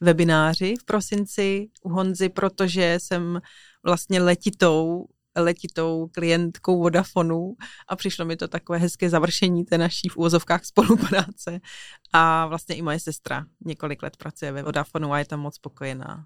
webináři 0.00 0.74
v 0.80 0.84
prosinci 0.84 1.68
u 1.82 1.88
Honzy, 1.88 2.28
protože 2.28 2.98
jsem 3.02 3.40
vlastně 3.84 4.22
letitou 4.22 5.06
letitou 5.36 6.08
klientkou 6.12 6.82
Vodafonu 6.82 7.54
a 7.88 7.96
přišlo 7.96 8.24
mi 8.24 8.36
to 8.36 8.48
takové 8.48 8.78
hezké 8.78 9.10
završení 9.10 9.64
té 9.64 9.78
naší 9.78 10.08
v 10.08 10.16
úvozovkách 10.16 10.64
spolupráce. 10.64 11.60
A 12.12 12.46
vlastně 12.46 12.74
i 12.74 12.82
moje 12.82 13.00
sestra 13.00 13.44
několik 13.64 14.02
let 14.02 14.16
pracuje 14.16 14.52
ve 14.52 14.62
Vodafonu 14.62 15.12
a 15.12 15.18
je 15.18 15.24
tam 15.24 15.40
moc 15.40 15.54
spokojená. 15.54 16.24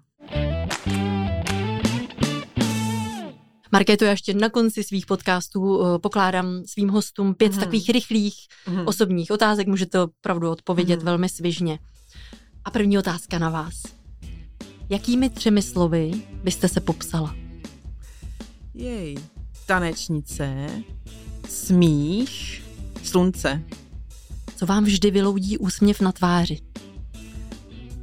Markéto, 3.71 4.05
já 4.05 4.11
ještě 4.11 4.33
na 4.33 4.49
konci 4.49 4.83
svých 4.83 5.05
podcastů 5.05 5.85
eh, 5.85 5.99
pokládám 5.99 6.63
svým 6.65 6.89
hostům 6.89 7.33
pět 7.33 7.53
mm. 7.53 7.59
takových 7.59 7.89
rychlých 7.89 8.35
mm. 8.67 8.87
osobních 8.87 9.31
otázek. 9.31 9.67
Můžete 9.67 10.01
opravdu 10.01 10.51
odpovědět 10.51 10.99
mm. 10.99 11.05
velmi 11.05 11.29
svižně. 11.29 11.79
A 12.65 12.71
první 12.71 12.97
otázka 12.97 13.39
na 13.39 13.49
vás. 13.49 13.73
Jakými 14.89 15.29
třemi 15.29 15.61
slovy 15.61 16.11
byste 16.43 16.67
se 16.67 16.81
popsala? 16.81 17.42
Jej. 18.73 19.17
Tanečnice, 19.65 20.69
smích, 21.49 22.63
slunce. 23.03 23.61
Co 24.55 24.65
vám 24.65 24.83
vždy 24.83 25.11
vyloudí 25.11 25.57
úsměv 25.57 26.01
na 26.01 26.11
tváři? 26.11 26.59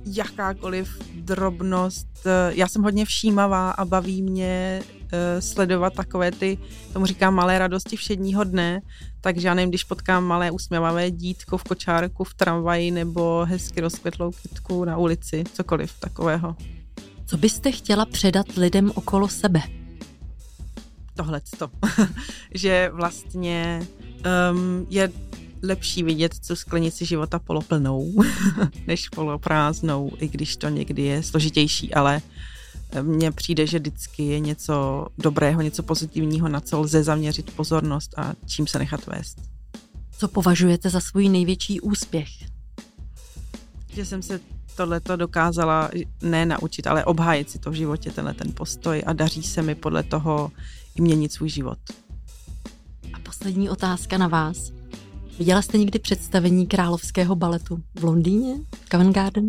jakákoliv 0.06 0.88
drobnost. 1.14 2.08
Eh, 2.26 2.52
já 2.54 2.68
jsem 2.68 2.82
hodně 2.82 3.04
všímavá 3.04 3.70
a 3.70 3.84
baví 3.84 4.22
mě 4.22 4.82
uh, 4.84 5.08
sledovat 5.40 5.94
takové 5.94 6.32
ty, 6.32 6.58
tomu 6.92 7.06
říkám, 7.06 7.34
malé 7.34 7.58
radosti 7.58 7.96
všedního 7.96 8.44
dne, 8.44 8.80
takže 9.20 9.48
já 9.48 9.54
nevím, 9.54 9.68
když 9.68 9.84
potkám 9.84 10.24
malé 10.24 10.50
usměvavé 10.50 11.10
dítko 11.10 11.58
v 11.58 11.64
kočárku 11.64 12.24
v 12.24 12.34
tramvaji 12.34 12.90
nebo 12.90 13.44
hezky 13.44 13.80
rozkvětlou 13.80 14.30
kytku 14.30 14.84
na 14.84 14.96
ulici, 14.96 15.44
cokoliv 15.52 16.00
takového. 16.00 16.56
Co 17.26 17.36
byste 17.36 17.72
chtěla 17.72 18.06
předat 18.06 18.46
lidem 18.56 18.92
okolo 18.94 19.28
sebe? 19.28 19.79
Tohle 21.20 21.40
to, 21.58 21.70
že 22.54 22.90
vlastně 22.92 23.86
um, 24.52 24.86
je 24.90 25.12
lepší 25.62 26.02
vidět 26.02 26.38
tu 26.46 26.56
sklenici 26.56 27.06
života 27.06 27.38
poloplnou, 27.38 28.12
než 28.86 29.08
poloprázdnou, 29.08 30.12
i 30.18 30.28
když 30.28 30.56
to 30.56 30.68
někdy 30.68 31.02
je 31.02 31.22
složitější, 31.22 31.94
ale 31.94 32.22
mně 33.02 33.32
přijde, 33.32 33.66
že 33.66 33.78
vždycky 33.78 34.22
je 34.22 34.40
něco 34.40 35.06
dobrého, 35.18 35.60
něco 35.60 35.82
pozitivního, 35.82 36.48
na 36.48 36.60
co 36.60 36.80
lze 36.80 37.02
zaměřit 37.02 37.56
pozornost 37.56 38.14
a 38.18 38.32
čím 38.46 38.66
se 38.66 38.78
nechat 38.78 39.06
vést. 39.06 39.38
Co 40.18 40.28
považujete 40.28 40.90
za 40.90 41.00
svůj 41.00 41.28
největší 41.28 41.80
úspěch? 41.80 42.28
Že 43.92 44.04
jsem 44.04 44.22
se 44.22 44.40
tohleto 44.76 45.16
dokázala 45.16 45.90
ne 46.22 46.46
naučit, 46.46 46.86
ale 46.86 47.04
obhájit 47.04 47.50
si 47.50 47.58
to 47.58 47.70
v 47.70 47.74
životě, 47.74 48.10
tenhle 48.10 48.34
ten 48.34 48.52
postoj 48.52 49.02
a 49.06 49.12
daří 49.12 49.42
se 49.42 49.62
mi 49.62 49.74
podle 49.74 50.02
toho 50.02 50.50
i 50.94 51.02
měnit 51.02 51.32
svůj 51.32 51.48
život. 51.48 51.78
A 53.12 53.18
poslední 53.18 53.70
otázka 53.70 54.18
na 54.18 54.28
vás. 54.28 54.72
Viděla 55.38 55.62
jste 55.62 55.78
někdy 55.78 55.98
představení 55.98 56.66
královského 56.66 57.36
baletu 57.36 57.82
v 57.94 58.04
Londýně, 58.04 58.54
Covent 58.90 59.14
Garden? 59.14 59.46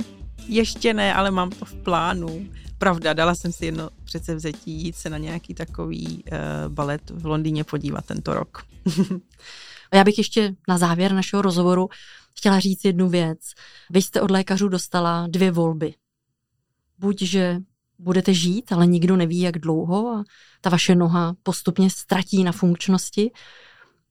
Ještě 0.47 0.93
ne, 0.93 1.13
ale 1.13 1.31
mám 1.31 1.49
to 1.49 1.65
v 1.65 1.73
plánu. 1.73 2.45
Pravda, 2.77 3.13
dala 3.13 3.35
jsem 3.35 3.51
si 3.51 3.65
jedno 3.65 3.89
předsevzetí 4.03 4.71
jít 4.71 4.95
se 4.95 5.09
na 5.09 5.17
nějaký 5.17 5.53
takový 5.53 6.23
uh, 6.23 6.73
balet 6.73 7.09
v 7.09 7.25
Londýně 7.25 7.63
podívat 7.63 8.05
tento 8.05 8.33
rok. 8.33 8.65
A 9.91 9.95
já 9.95 10.03
bych 10.03 10.17
ještě 10.17 10.55
na 10.67 10.77
závěr 10.77 11.13
našeho 11.13 11.41
rozhovoru 11.41 11.89
chtěla 12.37 12.59
říct 12.59 12.85
jednu 12.85 13.09
věc. 13.09 13.39
Vy 13.89 14.01
jste 14.01 14.21
od 14.21 14.31
lékařů 14.31 14.67
dostala 14.67 15.27
dvě 15.27 15.51
volby. 15.51 15.93
Buď, 16.99 17.21
že 17.21 17.61
budete 18.01 18.33
žít, 18.33 18.71
ale 18.71 18.87
nikdo 18.87 19.15
neví, 19.15 19.39
jak 19.39 19.59
dlouho 19.59 20.09
a 20.09 20.23
ta 20.61 20.69
vaše 20.69 20.95
noha 20.95 21.35
postupně 21.43 21.89
ztratí 21.89 22.43
na 22.43 22.51
funkčnosti, 22.51 23.31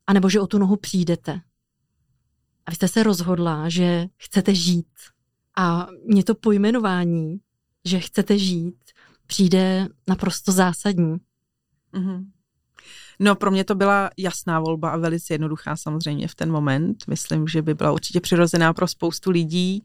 anebo 0.07 0.29
že 0.29 0.41
o 0.41 0.47
tu 0.47 0.59
nohu 0.59 0.77
přijdete. 0.77 1.41
A 2.67 2.71
vy 2.71 2.75
jste 2.75 2.89
se 2.89 3.03
rozhodla, 3.03 3.69
že 3.69 4.07
chcete 4.17 4.55
žít. 4.55 4.87
A 5.57 5.87
mě 6.07 6.25
to 6.25 6.35
pojmenování, 6.35 7.39
že 7.85 8.01
chcete 8.01 8.39
žít, 8.39 8.77
přijde 9.27 9.89
naprosto 10.09 10.53
zásadní. 10.53 11.17
Mm-hmm. 11.95 12.25
No 13.19 13.35
pro 13.35 13.51
mě 13.51 13.65
to 13.65 13.75
byla 13.75 14.11
jasná 14.17 14.61
volba 14.61 14.91
a 14.91 14.97
velice 14.97 15.35
jednoduchá 15.35 15.77
samozřejmě 15.77 16.29
v 16.29 16.35
ten 16.35 16.53
moment. 16.53 17.05
Myslím, 17.07 17.49
že 17.49 17.63
by 17.63 17.75
byla 17.75 17.93
určitě 17.93 18.21
přirozená 18.21 18.73
pro 18.73 18.89
spoustu 18.89 19.31
lidí 19.31 19.85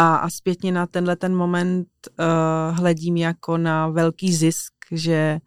a, 0.00 0.16
a 0.16 0.30
zpětně 0.30 0.72
na 0.72 0.86
tenhle 0.86 1.16
ten 1.16 1.36
moment 1.36 1.88
uh, 2.08 2.76
hledím 2.76 3.16
jako 3.16 3.58
na 3.58 3.88
velký 3.88 4.34
zisk, 4.34 4.72
že 4.92 5.40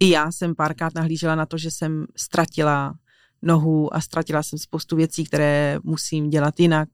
i 0.00 0.10
já 0.10 0.32
jsem 0.32 0.54
párkrát 0.54 0.94
nahlížela 0.94 1.34
na 1.34 1.46
to, 1.46 1.58
že 1.58 1.70
jsem 1.70 2.06
ztratila 2.16 2.94
nohu 3.42 3.94
a 3.94 4.00
ztratila 4.00 4.42
jsem 4.42 4.58
spoustu 4.58 4.96
věcí, 4.96 5.24
které 5.24 5.78
musím 5.82 6.30
dělat 6.30 6.60
jinak, 6.60 6.88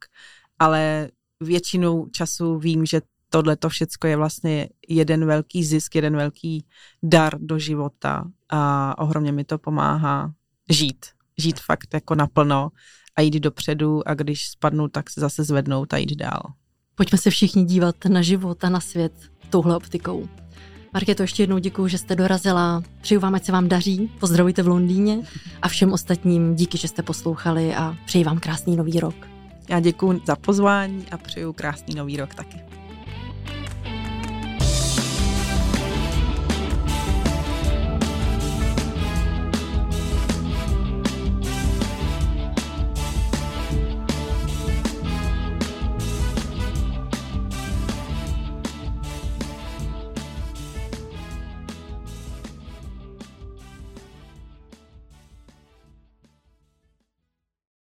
ale 0.58 1.08
většinou 1.40 2.06
času 2.06 2.58
vím, 2.58 2.86
že 2.86 3.00
tohle 3.28 3.56
to 3.56 3.68
všecko 3.68 4.06
je 4.06 4.16
vlastně 4.16 4.68
jeden 4.88 5.26
velký 5.26 5.64
zisk, 5.64 5.94
jeden 5.94 6.16
velký 6.16 6.66
dar 7.02 7.38
do 7.38 7.58
života 7.58 8.24
a 8.48 8.98
ohromně 8.98 9.32
mi 9.32 9.44
to 9.44 9.58
pomáhá 9.58 10.32
žít. 10.70 11.06
Žít 11.38 11.60
fakt 11.60 11.94
jako 11.94 12.14
naplno 12.14 12.68
a 13.16 13.20
jít 13.20 13.34
dopředu 13.34 14.08
a 14.08 14.14
když 14.14 14.48
spadnu, 14.48 14.88
tak 14.88 15.10
se 15.10 15.20
zase 15.20 15.44
zvednout 15.44 15.94
a 15.94 15.96
jít 15.96 16.16
dál. 16.16 16.42
Pojďme 16.94 17.18
se 17.18 17.30
všichni 17.30 17.64
dívat 17.64 17.96
na 18.08 18.22
život 18.22 18.64
a 18.64 18.68
na 18.68 18.80
svět 18.80 19.12
touhle 19.50 19.76
optikou. 19.76 20.28
Markéto, 20.92 21.22
ještě 21.22 21.42
jednou 21.42 21.58
děkuji, 21.58 21.88
že 21.88 21.98
jste 21.98 22.16
dorazila. 22.16 22.82
Přeju 23.00 23.20
vám, 23.20 23.34
ať 23.34 23.44
se 23.44 23.52
vám 23.52 23.68
daří. 23.68 24.10
Pozdravujte 24.20 24.62
v 24.62 24.68
Londýně 24.68 25.18
a 25.62 25.68
všem 25.68 25.92
ostatním 25.92 26.54
díky, 26.54 26.78
že 26.78 26.88
jste 26.88 27.02
poslouchali 27.02 27.74
a 27.74 27.96
přeji 28.04 28.24
vám 28.24 28.38
krásný 28.38 28.76
nový 28.76 29.00
rok. 29.00 29.14
Já 29.68 29.80
děkuji 29.80 30.20
za 30.26 30.36
pozvání 30.36 31.06
a 31.10 31.16
přeju 31.16 31.52
krásný 31.52 31.94
nový 31.94 32.16
rok 32.16 32.34
taky. 32.34 32.73